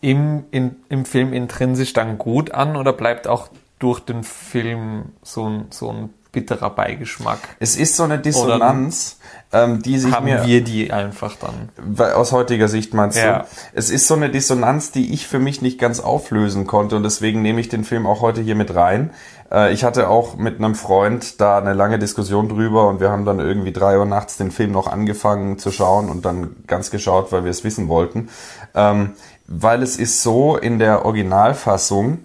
im, 0.02 0.44
in, 0.52 0.76
im 0.90 1.06
Film 1.06 1.32
intrinsisch 1.32 1.94
dann 1.94 2.18
gut 2.18 2.52
an 2.52 2.76
oder 2.76 2.92
bleibt 2.92 3.28
auch 3.28 3.48
durch 3.80 4.02
den 4.02 4.24
Film 4.24 5.14
so 5.24 5.50
ein, 5.50 5.68
so 5.70 5.90
ein 5.90 6.10
bitterer 6.42 6.70
Beigeschmack. 6.70 7.40
Es 7.60 7.76
ist 7.76 7.96
so 7.96 8.04
eine 8.04 8.20
Dissonanz, 8.20 9.18
ähm, 9.52 9.82
die 9.82 9.98
sich 9.98 10.14
Haben 10.14 10.26
mir 10.26 10.46
wir 10.46 10.64
die 10.64 10.92
einfach 10.92 11.36
dann. 11.36 11.70
Aus 12.14 12.32
heutiger 12.32 12.68
Sicht 12.68 12.94
meinst 12.94 13.18
Ja. 13.18 13.40
du? 13.40 13.46
Es 13.74 13.90
ist 13.90 14.08
so 14.08 14.14
eine 14.14 14.30
Dissonanz, 14.30 14.92
die 14.92 15.14
ich 15.14 15.26
für 15.28 15.40
mich 15.40 15.62
nicht 15.62 15.80
ganz 15.80 16.00
auflösen 16.00 16.68
konnte 16.68 16.96
und 16.96 17.04
deswegen 17.04 17.42
nehme 17.42 17.60
ich 17.60 17.70
den 17.70 17.84
Film 17.84 18.06
auch 18.06 18.22
heute 18.22 18.42
hier 18.42 18.56
mit 18.56 18.76
rein. 18.76 19.12
Äh, 19.52 19.74
Ich 19.74 19.84
hatte 19.84 20.10
auch 20.10 20.36
mit 20.36 20.58
einem 20.60 20.76
Freund 20.76 21.42
da 21.42 21.58
eine 21.58 21.74
lange 21.74 21.98
Diskussion 21.98 22.50
drüber 22.50 22.88
und 22.88 23.00
wir 23.00 23.10
haben 23.10 23.26
dann 23.26 23.40
irgendwie 23.40 23.72
drei 23.74 23.98
Uhr 23.98 24.06
nachts 24.06 24.38
den 24.38 24.52
Film 24.52 24.72
noch 24.72 24.88
angefangen 24.88 25.58
zu 25.58 25.72
schauen 25.72 26.10
und 26.10 26.24
dann 26.26 26.58
ganz 26.68 26.92
geschaut, 26.92 27.32
weil 27.32 27.44
wir 27.44 27.52
es 27.52 27.64
wissen 27.64 27.88
wollten. 27.88 28.30
Ähm, 28.76 29.14
Weil 29.48 29.82
es 29.82 29.98
ist 29.98 30.22
so 30.24 30.58
in 30.58 30.78
der 30.78 31.06
Originalfassung 31.06 32.20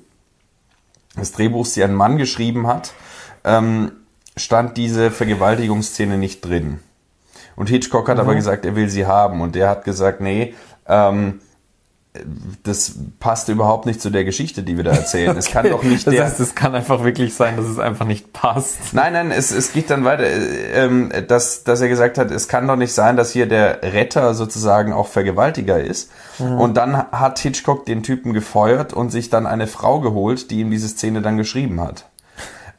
des 1.16 1.31
Drehbuchs, 1.33 1.75
die 1.75 1.85
ein 1.85 1.94
Mann 1.94 2.16
geschrieben 2.16 2.66
hat, 2.66 2.94
ähm, 3.44 3.92
stand 4.37 4.77
diese 4.77 5.11
Vergewaltigungsszene 5.11 6.18
nicht 6.18 6.40
drin. 6.42 6.81
Und 7.57 7.68
Hitchcock 7.68 8.09
hat 8.09 8.18
aber 8.18 8.35
gesagt, 8.35 8.64
er 8.64 8.77
will 8.77 8.88
sie 8.88 9.07
haben. 9.07 9.40
Und 9.40 9.55
der 9.55 9.68
hat 9.68 9.85
gesagt, 9.85 10.21
nee, 10.21 10.55
ähm, 10.87 11.40
das 12.62 12.95
passt 13.21 13.49
überhaupt 13.49 13.87
nicht 13.87 14.01
zu 14.03 14.11
der 14.11 14.25
Geschichte, 14.25 14.62
die 14.62 14.77
wir 14.77 14.85
da 14.85 14.90
erzählen. 14.92 15.35
Es 15.37 15.47
kann 15.47 15.68
doch 15.71 15.83
nicht 15.83 16.07
Das 16.07 16.14
der. 16.14 16.25
heißt, 16.25 16.40
es 16.40 16.55
kann 16.55 16.75
einfach 16.75 17.05
wirklich 17.05 17.35
sein, 17.35 17.57
dass 17.57 17.64
es 17.66 17.79
einfach 17.79 18.05
nicht 18.05 18.35
passt. 18.35 18.92
Nein, 18.92 19.14
nein, 19.14 19.31
es, 19.31 19.51
es 19.51 19.73
geht 19.73 19.88
dann 19.88 20.05
weiter, 20.05 20.25
äh, 20.25 20.85
ähm, 20.85 21.11
dass, 21.29 21.64
dass 21.64 21.81
er 21.81 21.88
gesagt 21.88 22.18
hat, 22.18 22.31
es 22.31 22.49
kann 22.49 22.66
doch 22.68 22.77
nicht 22.77 22.92
sein, 22.92 23.16
dass 23.16 23.33
hier 23.33 23.47
der 23.47 23.83
Retter 23.83 24.35
sozusagen 24.35 24.92
auch 24.92 25.09
Vergewaltiger 25.09 25.81
ist. 25.81 26.11
Und 26.38 26.77
dann 26.77 26.97
hat 26.97 27.38
Hitchcock 27.38 27.87
den 27.87 28.03
Typen 28.03 28.33
gefeuert 28.35 28.92
und 28.92 29.11
sich 29.11 29.31
dann 29.31 29.47
eine 29.47 29.66
Frau 29.66 30.01
geholt, 30.01 30.51
die 30.51 30.61
ihm 30.61 30.71
diese 30.71 30.88
Szene 30.88 31.23
dann 31.23 31.37
geschrieben 31.37 31.81
hat. 31.81 32.07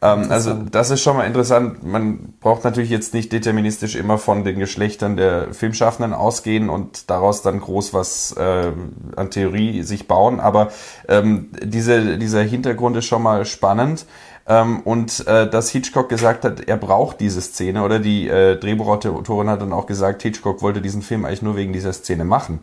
Ähm, 0.04 0.30
also 0.30 0.54
das 0.54 0.92
ist 0.92 1.02
schon 1.02 1.16
mal 1.16 1.26
interessant. 1.26 1.84
Man 1.84 2.34
braucht 2.42 2.66
natürlich 2.66 2.90
jetzt 2.90 3.14
nicht 3.14 3.32
deterministisch 3.32 3.96
immer 3.96 4.18
von 4.18 4.44
den 4.44 4.60
Geschlechtern 4.60 5.16
der 5.16 5.54
Filmschaffenden 5.54 6.14
ausgehen 6.14 6.70
und 6.70 7.10
daraus 7.10 7.42
dann 7.42 7.62
groß 7.62 7.94
was 7.94 8.34
äh, 8.34 8.74
an 9.16 9.32
Theorie 9.32 9.82
sich 9.84 10.08
bauen. 10.08 10.42
Aber 10.42 10.72
ähm, 11.08 11.52
diese, 11.64 12.18
dieser 12.18 12.44
Hintergrund 12.44 12.98
ist 12.98 13.06
schon 13.06 13.24
mal 13.24 13.46
spannend. 13.46 14.06
Ähm, 14.46 14.82
und 14.82 15.26
äh, 15.26 15.50
dass 15.50 15.70
Hitchcock 15.70 16.10
gesagt 16.10 16.44
hat, 16.44 16.68
er 16.68 16.76
braucht 16.76 17.22
diese 17.22 17.40
Szene 17.40 17.82
oder 17.82 18.00
die 18.00 18.28
äh, 18.28 18.58
Drehbuchautorin 18.58 19.50
hat 19.50 19.62
dann 19.62 19.72
auch 19.72 19.86
gesagt, 19.86 20.22
Hitchcock 20.22 20.62
wollte 20.62 20.82
diesen 20.82 21.02
Film 21.02 21.24
eigentlich 21.24 21.42
nur 21.42 21.56
wegen 21.56 21.72
dieser 21.72 21.94
Szene 21.94 22.26
machen. 22.26 22.60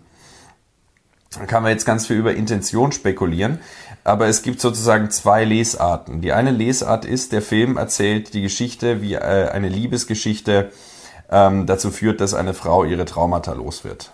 Da 1.39 1.47
kann 1.47 1.63
man 1.63 1.71
jetzt 1.71 1.87
ganz 1.87 2.09
viel 2.09 2.17
über 2.17 2.35
Intention 2.35 2.91
spekulieren, 2.91 3.61
aber 4.05 4.27
es 4.27 4.43
gibt 4.43 4.61
sozusagen 4.61 5.11
zwei 5.11 5.45
Lesarten. 5.45 6.21
Die 6.21 6.33
eine 6.33 6.51
Lesart 6.51 7.05
ist, 7.05 7.33
der 7.33 7.43
Film 7.43 7.77
erzählt 7.77 8.35
die 8.35 8.43
Geschichte, 8.43 9.03
wie 9.03 9.15
äh, 9.15 9.49
eine 9.49 9.69
Liebesgeschichte 9.69 10.71
ähm, 11.31 11.67
dazu 11.67 11.91
führt, 11.91 12.21
dass 12.21 12.35
eine 12.35 12.55
Frau 12.55 12.85
ihre 12.85 13.05
Traumata 13.05 13.53
los 13.53 13.85
wird. 13.85 14.13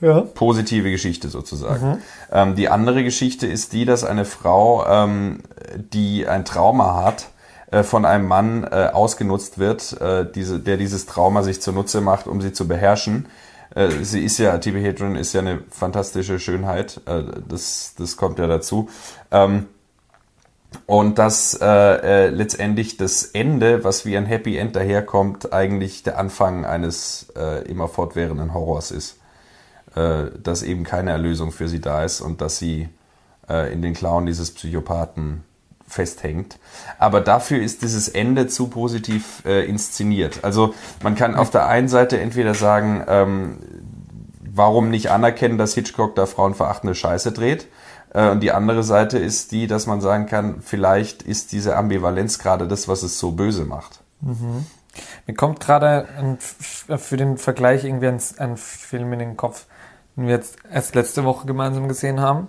Ja. 0.00 0.22
Positive 0.22 0.90
Geschichte 0.90 1.28
sozusagen. 1.28 2.02
Ähm, 2.32 2.54
die 2.54 2.70
andere 2.70 3.04
Geschichte 3.04 3.46
ist 3.46 3.74
die, 3.74 3.84
dass 3.84 4.02
eine 4.02 4.24
Frau, 4.24 4.86
ähm, 4.86 5.42
die 5.92 6.26
ein 6.26 6.46
Trauma 6.46 7.02
hat, 7.04 7.28
äh, 7.70 7.82
von 7.82 8.04
einem 8.04 8.26
Mann 8.26 8.64
äh, 8.64 8.88
ausgenutzt 8.92 9.58
wird, 9.58 10.00
äh, 10.00 10.26
diese, 10.30 10.58
der 10.58 10.76
dieses 10.76 11.06
Trauma 11.06 11.42
sich 11.42 11.60
zunutze 11.60 12.00
macht, 12.00 12.26
um 12.26 12.40
sie 12.40 12.52
zu 12.52 12.66
beherrschen. 12.66 13.26
Äh, 13.74 13.90
sie 14.02 14.24
ist 14.24 14.38
ja, 14.38 14.58
T.B. 14.58 14.86
Hadron 14.86 15.16
ist 15.16 15.32
ja 15.32 15.40
eine 15.40 15.62
fantastische 15.70 16.38
Schönheit, 16.38 17.00
äh, 17.06 17.22
das, 17.48 17.94
das 17.96 18.16
kommt 18.16 18.38
ja 18.38 18.46
dazu. 18.46 18.88
Ähm, 19.30 19.66
und 20.86 21.18
dass 21.18 21.54
äh, 21.60 21.66
äh, 21.66 22.28
letztendlich 22.28 22.96
das 22.96 23.24
Ende, 23.24 23.82
was 23.82 24.06
wie 24.06 24.16
ein 24.16 24.26
Happy 24.26 24.56
End 24.56 24.76
daherkommt, 24.76 25.52
eigentlich 25.52 26.04
der 26.04 26.18
Anfang 26.18 26.64
eines 26.64 27.32
äh, 27.36 27.64
immer 27.68 27.88
fortwährenden 27.88 28.54
Horrors 28.54 28.92
ist. 28.92 29.20
Äh, 29.96 30.38
dass 30.40 30.62
eben 30.62 30.84
keine 30.84 31.10
Erlösung 31.10 31.50
für 31.50 31.66
sie 31.66 31.80
da 31.80 32.04
ist 32.04 32.20
und 32.20 32.40
dass 32.40 32.58
sie 32.58 32.88
äh, 33.48 33.72
in 33.72 33.82
den 33.82 33.94
Klauen 33.94 34.24
dieses 34.24 34.52
Psychopathen 34.54 35.42
festhängt. 35.90 36.58
Aber 36.98 37.20
dafür 37.20 37.60
ist 37.60 37.82
dieses 37.82 38.08
Ende 38.08 38.46
zu 38.46 38.68
positiv 38.68 39.42
äh, 39.44 39.66
inszeniert. 39.66 40.40
Also 40.42 40.74
man 41.02 41.14
kann 41.14 41.34
auf 41.34 41.50
der 41.50 41.66
einen 41.66 41.88
Seite 41.88 42.18
entweder 42.20 42.54
sagen, 42.54 43.04
ähm, 43.08 43.58
warum 44.40 44.90
nicht 44.90 45.10
anerkennen, 45.10 45.58
dass 45.58 45.74
Hitchcock 45.74 46.14
da 46.14 46.26
frauenverachtende 46.26 46.94
Scheiße 46.94 47.32
dreht? 47.32 47.68
Äh, 48.14 48.30
Und 48.30 48.40
die 48.40 48.52
andere 48.52 48.82
Seite 48.82 49.18
ist 49.18 49.52
die, 49.52 49.66
dass 49.66 49.86
man 49.86 50.00
sagen 50.00 50.26
kann, 50.26 50.60
vielleicht 50.62 51.22
ist 51.22 51.52
diese 51.52 51.76
Ambivalenz 51.76 52.38
gerade 52.38 52.66
das, 52.66 52.88
was 52.88 53.02
es 53.02 53.18
so 53.18 53.32
böse 53.32 53.64
macht. 53.64 54.00
Mir 55.26 55.34
kommt 55.34 55.60
gerade 55.60 56.06
für 56.38 57.16
den 57.16 57.38
Vergleich 57.38 57.84
irgendwie 57.84 58.08
ein, 58.08 58.20
ein 58.38 58.56
Film 58.56 59.12
in 59.12 59.18
den 59.20 59.36
Kopf, 59.36 59.66
den 60.16 60.26
wir 60.26 60.34
jetzt 60.34 60.56
erst 60.70 60.94
letzte 60.94 61.24
Woche 61.24 61.46
gemeinsam 61.46 61.88
gesehen 61.88 62.20
haben. 62.20 62.48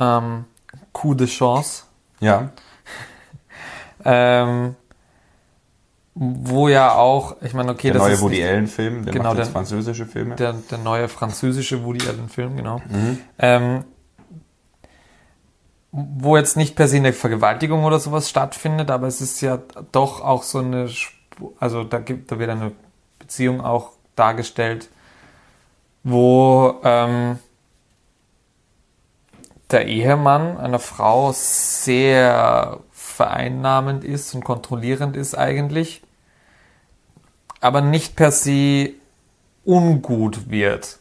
Ähm, 0.00 0.44
Coup 0.92 1.16
de 1.16 1.26
Chance. 1.26 1.84
Ja, 2.20 2.50
Ähm, 4.04 4.76
wo 6.14 6.68
ja 6.68 6.94
auch, 6.94 7.36
ich 7.42 7.52
meine, 7.54 7.70
okay, 7.72 7.88
der 7.88 7.94
das 7.94 8.02
neue 8.04 8.12
ist 8.14 8.20
Woody 8.22 8.36
nicht- 8.36 8.46
Allen-Film, 8.46 9.04
der 9.04 9.12
Genau, 9.12 9.24
macht 9.30 9.38
jetzt 9.38 9.46
der- 9.48 9.52
französische 9.52 10.06
Filme. 10.06 10.36
der, 10.36 10.52
der 10.52 10.78
neue 10.78 11.08
französische 11.08 11.84
Woody 11.84 12.06
Allen 12.08 12.28
Film, 12.28 12.56
genau. 12.56 12.80
Ähm, 13.38 13.84
wo 15.90 16.36
jetzt 16.36 16.56
nicht 16.56 16.76
per 16.76 16.86
se 16.88 16.96
eine 16.98 17.12
Vergewaltigung 17.12 17.84
oder 17.84 17.98
sowas 17.98 18.28
stattfindet, 18.28 18.90
aber 18.90 19.06
es 19.06 19.20
ist 19.20 19.40
ja 19.40 19.58
doch 19.92 20.20
auch 20.20 20.42
so 20.42 20.58
eine, 20.58 20.88
also 21.58 21.82
da 21.84 21.98
gibt, 21.98 22.30
da 22.30 22.38
wird 22.38 22.50
eine 22.50 22.72
Beziehung 23.18 23.60
auch 23.60 23.92
dargestellt, 24.16 24.90
wo 26.04 26.80
ähm, 26.84 27.38
der 29.70 29.86
Ehemann 29.86 30.56
einer 30.56 30.78
Frau 30.78 31.32
sehr 31.32 32.80
vereinnahmend 32.92 34.04
ist 34.04 34.34
und 34.34 34.44
kontrollierend 34.44 35.16
ist 35.16 35.36
eigentlich, 35.36 36.02
aber 37.60 37.80
nicht 37.80 38.16
per 38.16 38.30
se 38.30 38.90
ungut 39.64 40.50
wird 40.50 40.98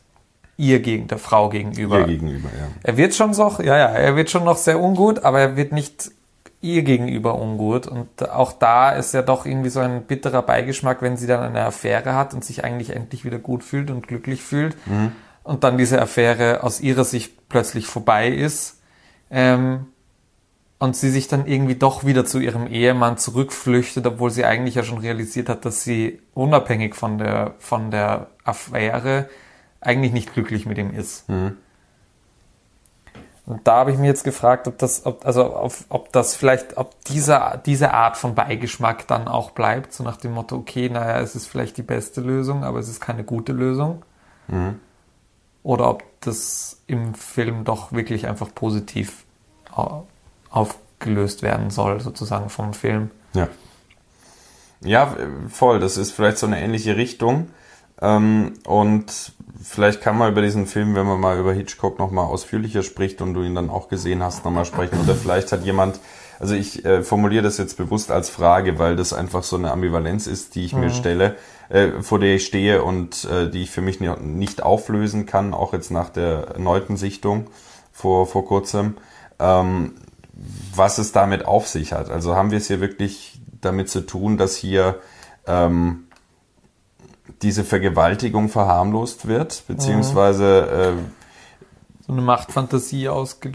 ihr 0.57 0.81
gegen 0.81 1.07
der 1.07 1.19
Frau 1.19 1.49
gegenüber. 1.49 1.99
Ihr 1.99 2.07
gegenüber, 2.07 2.49
ja. 2.49 2.67
Er 2.83 2.97
wird 2.97 3.13
schon 3.13 3.33
so, 3.33 3.57
ja, 3.59 3.77
ja, 3.77 3.85
er 3.87 4.15
wird 4.15 4.31
schon 4.31 4.43
noch 4.43 4.57
sehr 4.57 4.81
ungut, 4.81 5.23
aber 5.23 5.39
er 5.39 5.55
wird 5.55 5.71
nicht 5.71 6.11
ihr 6.61 6.81
gegenüber 6.81 7.39
ungut. 7.39 7.85
Und 7.87 8.29
auch 8.29 8.51
da 8.53 8.89
ist 8.91 9.13
ja 9.13 9.21
doch 9.21 9.45
irgendwie 9.45 9.69
so 9.69 9.79
ein 9.79 10.03
bitterer 10.03 10.41
Beigeschmack, 10.41 11.01
wenn 11.03 11.15
sie 11.15 11.27
dann 11.27 11.43
eine 11.43 11.63
Affäre 11.63 12.15
hat 12.15 12.33
und 12.33 12.43
sich 12.43 12.63
eigentlich 12.63 12.89
endlich 12.89 13.23
wieder 13.23 13.37
gut 13.37 13.63
fühlt 13.63 13.91
und 13.91 14.07
glücklich 14.07 14.41
fühlt. 14.41 14.75
Und 15.47 15.63
dann 15.63 15.77
diese 15.77 16.01
Affäre 16.01 16.61
aus 16.63 16.81
ihrer 16.81 17.05
Sicht 17.05 17.47
plötzlich 17.47 17.87
vorbei 17.87 18.27
ist. 18.27 18.81
Ähm, 19.31 19.87
und 20.77 20.95
sie 20.97 21.09
sich 21.09 21.29
dann 21.29 21.47
irgendwie 21.47 21.75
doch 21.75 22.03
wieder 22.03 22.25
zu 22.25 22.39
ihrem 22.39 22.67
Ehemann 22.67 23.17
zurückflüchtet, 23.17 24.05
obwohl 24.05 24.29
sie 24.29 24.43
eigentlich 24.43 24.75
ja 24.75 24.83
schon 24.83 24.97
realisiert 24.97 25.47
hat, 25.47 25.63
dass 25.63 25.83
sie 25.83 26.21
unabhängig 26.33 26.95
von 26.95 27.17
der, 27.17 27.55
von 27.59 27.91
der 27.91 28.27
Affäre 28.43 29.29
eigentlich 29.79 30.11
nicht 30.11 30.33
glücklich 30.33 30.65
mit 30.65 30.77
ihm 30.77 30.93
ist. 30.93 31.29
Und 33.45 33.65
da 33.65 33.77
habe 33.77 33.91
ich 33.93 33.97
mir 33.97 34.07
jetzt 34.07 34.25
gefragt, 34.25 34.67
ob 34.67 34.77
das, 34.77 35.05
ob, 35.05 35.25
also 35.25 35.45
auf, 35.45 35.85
ob 35.87 36.11
das 36.11 36.35
vielleicht, 36.35 36.75
ob 36.75 37.01
dieser, 37.05 37.61
diese 37.65 37.93
Art 37.93 38.17
von 38.17 38.35
Beigeschmack 38.35 39.07
dann 39.07 39.29
auch 39.29 39.51
bleibt, 39.51 39.93
so 39.93 40.03
nach 40.03 40.17
dem 40.17 40.33
Motto, 40.33 40.57
okay, 40.57 40.89
naja, 40.89 41.21
es 41.21 41.35
ist 41.35 41.47
vielleicht 41.47 41.77
die 41.77 41.83
beste 41.83 42.19
Lösung, 42.19 42.65
aber 42.65 42.79
es 42.79 42.89
ist 42.89 42.99
keine 42.99 43.23
gute 43.23 43.53
Lösung. 43.53 44.03
Oder 45.67 45.89
ob 45.89 46.03
das 46.21 46.77
im 46.87 47.13
Film 47.13 47.65
doch 47.65 47.91
wirklich 47.91 48.25
einfach 48.25 48.47
positiv 48.55 49.25
au- 49.75 50.05
aufgelöst 50.49 51.41
werden 51.41 51.71
soll, 51.71 51.99
sozusagen 51.99 52.49
vom 52.49 52.73
Film. 52.73 53.11
Ja. 53.33 53.49
Ja, 54.79 55.13
voll. 55.49 55.81
Das 55.81 55.97
ist 55.97 56.11
vielleicht 56.11 56.37
so 56.37 56.45
eine 56.47 56.61
ähnliche 56.61 56.95
Richtung. 56.95 57.49
Ähm, 58.01 58.53
und 58.65 59.33
vielleicht 59.61 59.99
kann 59.99 60.17
man 60.17 60.31
über 60.31 60.41
diesen 60.41 60.67
Film, 60.67 60.95
wenn 60.95 61.05
man 61.05 61.19
mal 61.19 61.37
über 61.37 61.51
Hitchcock 61.51 61.99
nochmal 61.99 62.27
ausführlicher 62.27 62.81
spricht 62.81 63.21
und 63.21 63.33
du 63.33 63.41
ihn 63.43 63.53
dann 63.53 63.69
auch 63.69 63.89
gesehen 63.89 64.23
hast, 64.23 64.45
nochmal 64.45 64.63
sprechen. 64.63 64.97
Oder 65.01 65.15
vielleicht 65.15 65.51
hat 65.51 65.65
jemand, 65.65 65.99
also 66.39 66.53
ich 66.55 66.85
äh, 66.85 67.03
formuliere 67.03 67.43
das 67.43 67.57
jetzt 67.57 67.77
bewusst 67.77 68.11
als 68.11 68.29
Frage, 68.29 68.79
weil 68.79 68.95
das 68.95 69.13
einfach 69.13 69.43
so 69.43 69.55
eine 69.55 69.71
Ambivalenz 69.71 70.27
ist, 70.27 70.55
die 70.55 70.65
ich 70.65 70.73
mir 70.73 70.89
stelle, 70.91 71.35
äh, 71.69 72.01
vor 72.01 72.19
der 72.19 72.35
ich 72.35 72.45
stehe 72.45 72.83
und 72.83 73.25
äh, 73.25 73.49
die 73.49 73.63
ich 73.63 73.71
für 73.71 73.81
mich 73.81 73.99
ni- 73.99 74.19
nicht 74.21 74.63
auflösen 74.63 75.25
kann, 75.25 75.53
auch 75.53 75.73
jetzt 75.73 75.91
nach 75.91 76.09
der 76.09 76.49
erneuten 76.55 76.97
Sichtung 76.97 77.47
vor, 77.91 78.27
vor 78.27 78.45
kurzem. 78.45 78.97
Ähm, 79.39 79.93
was 80.75 80.99
es 80.99 81.11
damit 81.11 81.45
auf 81.45 81.67
sich 81.67 81.93
hat. 81.93 82.11
Also 82.11 82.35
haben 82.35 82.51
wir 82.51 82.59
es 82.59 82.67
hier 82.67 82.79
wirklich 82.79 83.41
damit 83.59 83.89
zu 83.89 84.01
tun, 84.01 84.37
dass 84.37 84.55
hier 84.55 84.99
ähm, 85.47 86.03
diese 87.41 87.63
Vergewaltigung 87.63 88.47
verharmlost 88.49 89.27
wird, 89.27 89.63
beziehungsweise 89.67 90.93
So 92.05 92.13
eine 92.13 92.21
Machtfantasie 92.21 93.09
ausge, 93.09 93.51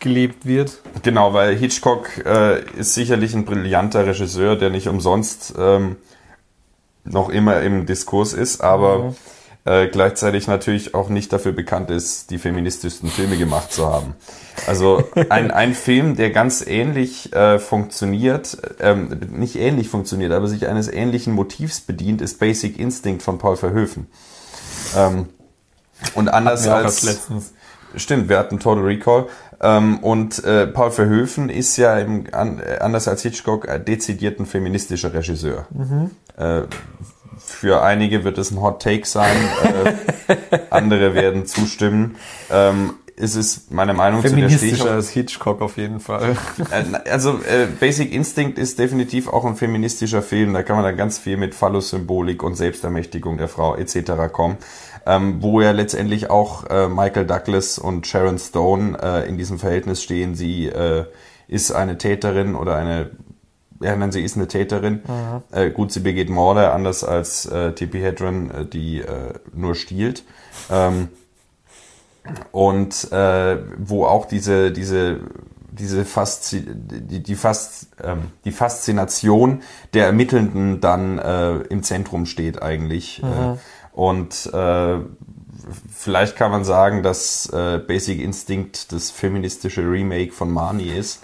gelebt 0.00 0.46
wird. 0.46 0.80
Genau, 1.02 1.32
weil 1.32 1.54
Hitchcock 1.56 2.24
äh, 2.24 2.62
ist 2.78 2.94
sicherlich 2.94 3.34
ein 3.34 3.44
brillanter 3.44 4.06
Regisseur, 4.06 4.56
der 4.56 4.70
nicht 4.70 4.88
umsonst 4.88 5.54
ähm, 5.58 5.96
noch 7.04 7.28
immer 7.28 7.60
im 7.60 7.86
Diskurs 7.86 8.32
ist, 8.32 8.60
aber 8.60 8.98
mhm. 8.98 9.14
äh, 9.64 9.86
gleichzeitig 9.88 10.46
natürlich 10.46 10.94
auch 10.94 11.08
nicht 11.08 11.32
dafür 11.32 11.52
bekannt 11.52 11.90
ist, 11.90 12.30
die 12.30 12.38
feministischsten 12.38 13.10
Filme 13.10 13.36
gemacht 13.36 13.72
zu 13.72 13.86
haben. 13.86 14.14
Also 14.66 15.04
ein, 15.28 15.50
ein 15.52 15.74
Film, 15.74 16.16
der 16.16 16.30
ganz 16.30 16.66
ähnlich 16.66 17.32
äh, 17.32 17.58
funktioniert, 17.58 18.58
ähm, 18.80 19.20
nicht 19.30 19.56
ähnlich 19.56 19.88
funktioniert, 19.88 20.32
aber 20.32 20.48
sich 20.48 20.66
eines 20.66 20.88
ähnlichen 20.88 21.34
Motivs 21.34 21.80
bedient, 21.80 22.20
ist 22.20 22.38
Basic 22.38 22.78
Instinct 22.78 23.22
von 23.22 23.38
Paul 23.38 23.56
Verhoeven. 23.56 24.06
Ähm, 24.96 25.28
und 26.14 26.28
anders 26.28 26.66
als. 26.66 27.06
Stimmt, 27.96 28.28
wir 28.28 28.38
hatten 28.38 28.58
Total 28.58 28.82
Recall. 28.82 29.26
Ähm, 29.60 29.98
und 29.98 30.42
äh, 30.44 30.66
Paul 30.66 30.90
Verhoeven 30.90 31.48
ist 31.48 31.76
ja 31.76 31.98
im, 31.98 32.26
an, 32.32 32.60
anders 32.80 33.08
als 33.08 33.22
Hitchcock 33.22 33.68
dezidiert 33.84 34.40
ein 34.40 34.46
feministischer 34.46 35.12
Regisseur. 35.12 35.66
Mhm. 35.70 36.10
Äh, 36.36 36.62
für 37.38 37.82
einige 37.82 38.24
wird 38.24 38.38
es 38.38 38.50
ein 38.50 38.60
Hot 38.60 38.82
Take 38.82 39.06
sein, 39.06 39.36
äh, 39.64 40.36
andere 40.70 41.14
werden 41.14 41.46
zustimmen. 41.46 42.16
Ähm, 42.50 42.94
es 43.16 43.36
ist 43.36 43.70
meine 43.70 43.94
Meinung 43.94 44.22
zu 44.22 44.28
der 44.28 44.48
Feministischer 44.48 44.90
als 44.90 45.10
Hitchcock 45.10 45.62
auf 45.62 45.76
jeden 45.76 46.00
Fall. 46.00 46.36
Äh, 46.70 47.10
also 47.10 47.40
äh, 47.48 47.66
Basic 47.78 48.12
Instinct 48.12 48.58
ist 48.58 48.78
definitiv 48.78 49.28
auch 49.28 49.44
ein 49.44 49.56
feministischer 49.56 50.22
Film. 50.22 50.52
Da 50.52 50.62
kann 50.62 50.76
man 50.76 50.84
dann 50.84 50.96
ganz 50.96 51.18
viel 51.18 51.36
mit 51.36 51.54
Phallus-Symbolik 51.54 52.42
und 52.42 52.56
Selbstermächtigung 52.56 53.38
der 53.38 53.48
Frau 53.48 53.76
etc. 53.76 54.32
kommen. 54.32 54.56
Ähm, 55.06 55.42
wo 55.42 55.60
ja 55.60 55.72
letztendlich 55.72 56.30
auch 56.30 56.64
äh, 56.70 56.88
Michael 56.88 57.26
Douglas 57.26 57.78
und 57.78 58.06
Sharon 58.06 58.38
Stone 58.38 58.98
äh, 59.02 59.28
in 59.28 59.36
diesem 59.36 59.58
Verhältnis 59.58 60.02
stehen. 60.02 60.34
Sie 60.34 60.66
äh, 60.66 61.04
ist 61.46 61.72
eine 61.72 61.98
Täterin 61.98 62.54
oder 62.54 62.76
eine 62.76 63.10
ja, 63.80 63.94
nein, 63.96 64.12
sie 64.12 64.22
ist 64.22 64.36
eine 64.36 64.48
Täterin. 64.48 65.02
Mhm. 65.06 65.42
Äh, 65.52 65.70
gut, 65.70 65.92
sie 65.92 66.00
begeht 66.00 66.30
Morde, 66.30 66.72
anders 66.72 67.04
als 67.04 67.44
äh, 67.46 67.72
Tippi 67.72 68.00
Hedren, 68.00 68.50
äh, 68.50 68.64
die 68.64 69.00
äh, 69.00 69.34
nur 69.52 69.74
stiehlt. 69.74 70.24
Ähm, 70.70 71.08
und 72.52 73.10
wo 73.10 74.06
auch 74.06 74.24
diese, 74.24 74.72
diese, 74.72 75.20
diese 75.70 76.06
Faszi 76.06 76.64
die, 76.66 77.22
die, 77.22 77.34
Fast, 77.34 77.88
ähm, 78.02 78.30
die 78.46 78.50
Faszination 78.50 79.62
der 79.92 80.06
Ermittelnden 80.06 80.80
dann 80.80 81.18
äh, 81.18 81.56
im 81.68 81.82
Zentrum 81.82 82.24
steht 82.24 82.62
eigentlich. 82.62 83.22
Mhm. 83.22 83.28
Äh, 83.28 83.56
und 83.94 84.50
äh, 84.52 84.98
vielleicht 85.90 86.36
kann 86.36 86.50
man 86.50 86.64
sagen, 86.64 87.02
dass 87.02 87.48
äh, 87.52 87.78
Basic 87.78 88.20
Instinct 88.20 88.92
das 88.92 89.10
feministische 89.10 89.82
Remake 89.82 90.32
von 90.32 90.50
Marnie 90.52 90.90
ist. 90.90 91.22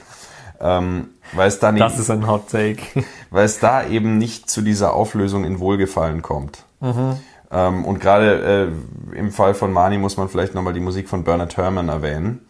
Ähm, 0.60 1.10
weil 1.32 1.48
es 1.48 1.58
dann 1.58 1.76
das 1.76 1.98
ist 1.98 2.10
ein 2.10 2.26
Hot 2.26 2.50
Take. 2.50 2.82
weil 3.30 3.44
es 3.44 3.58
da 3.58 3.86
eben 3.86 4.18
nicht 4.18 4.48
zu 4.48 4.62
dieser 4.62 4.94
Auflösung 4.94 5.44
in 5.44 5.58
Wohlgefallen 5.58 6.22
kommt. 6.22 6.64
Mhm. 6.80 7.16
Ähm, 7.50 7.84
und 7.84 7.98
gerade 7.98 8.70
äh, 9.12 9.18
im 9.18 9.32
Fall 9.32 9.54
von 9.54 9.72
Mani 9.72 9.98
muss 9.98 10.16
man 10.16 10.28
vielleicht 10.28 10.54
nochmal 10.54 10.72
die 10.72 10.80
Musik 10.80 11.08
von 11.08 11.24
Bernard 11.24 11.56
Herrmann 11.56 11.88
erwähnen. 11.88 12.46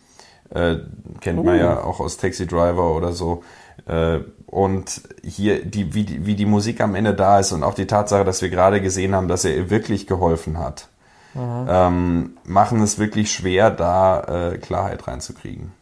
Äh, 0.50 0.76
kennt 1.20 1.38
uh. 1.38 1.44
man 1.44 1.58
ja 1.58 1.82
auch 1.82 2.00
aus 2.00 2.18
Taxi 2.18 2.46
Driver 2.46 2.94
oder 2.94 3.12
so. 3.12 3.42
Äh, 3.86 4.20
und 4.50 5.02
hier, 5.22 5.64
die, 5.64 5.94
wie, 5.94 6.02
die, 6.02 6.26
wie 6.26 6.34
die 6.34 6.44
Musik 6.44 6.80
am 6.80 6.96
Ende 6.96 7.14
da 7.14 7.38
ist 7.38 7.52
und 7.52 7.62
auch 7.62 7.74
die 7.74 7.86
Tatsache, 7.86 8.24
dass 8.24 8.42
wir 8.42 8.50
gerade 8.50 8.80
gesehen 8.80 9.14
haben, 9.14 9.28
dass 9.28 9.44
er 9.44 9.54
ihr 9.54 9.70
wirklich 9.70 10.08
geholfen 10.08 10.58
hat, 10.58 10.88
mhm. 11.34 11.66
ähm, 11.68 12.36
machen 12.42 12.82
es 12.82 12.98
wirklich 12.98 13.32
schwer, 13.32 13.70
da 13.70 14.50
äh, 14.50 14.58
Klarheit 14.58 15.06
reinzukriegen. 15.06 15.72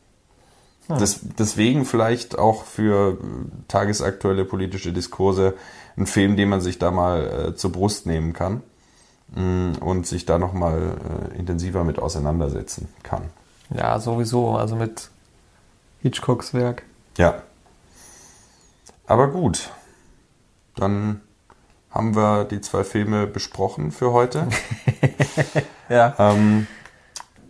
Hm. 0.89 0.99
Das, 0.99 1.21
deswegen 1.39 1.87
vielleicht 1.87 2.39
auch 2.39 2.65
für 2.65 3.17
tagesaktuelle 3.69 4.45
politische 4.45 4.93
Diskurse 4.93 5.55
ein 5.97 6.07
Film, 6.07 6.37
den 6.37 6.51
man 6.51 6.61
sich 6.61 6.79
da 6.79 6.91
mal 6.91 7.49
äh, 7.49 7.55
zur 7.55 7.73
Brust 7.73 8.05
nehmen 8.05 8.35
kann 8.35 8.63
mh, 9.35 9.43
mm, 9.43 9.73
und 9.81 10.07
sich 10.07 10.27
da 10.27 10.39
nochmal 10.39 10.97
äh, 11.33 11.39
intensiver 11.39 11.85
mit 11.85 11.99
auseinandersetzen 11.99 12.89
kann. 13.03 13.23
Ja, 13.75 13.99
sowieso. 13.99 14.57
Also 14.57 14.77
mit 14.77 15.09
Hitchcocks 16.03 16.53
Werk. 16.53 16.83
Ja. 17.17 17.43
Aber 19.09 19.29
gut. 19.29 19.71
Dann 20.77 21.23
haben 21.91 22.15
wir 22.15 22.45
die 22.45 22.61
zwei 22.61 22.85
Filme 22.85 23.27
besprochen 23.27 23.91
für 23.91 24.13
heute. 24.13 24.47
ja. 25.89 26.15
Ähm, 26.19 26.69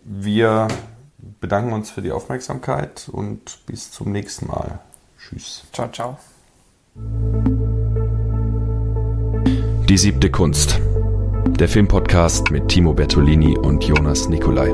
wir 0.05 0.69
bedanken 1.41 1.73
uns 1.73 1.91
für 1.91 2.01
die 2.01 2.13
Aufmerksamkeit 2.13 3.11
und 3.13 3.67
bis 3.67 3.91
zum 3.91 4.13
nächsten 4.13 4.47
Mal. 4.47 4.79
Tschüss. 5.19 5.65
Ciao, 5.73 5.91
ciao. 5.91 6.19
Die 9.89 9.99
siebte 9.99 10.31
Kunst. 10.31 10.81
Der 11.59 11.69
Filmpodcast 11.69 12.53
mit 12.53 12.69
Timo 12.69 12.95
Bertolini 12.95 13.59
und 13.59 13.83
Jonas 13.83 14.29
Nicolai. 14.29 14.73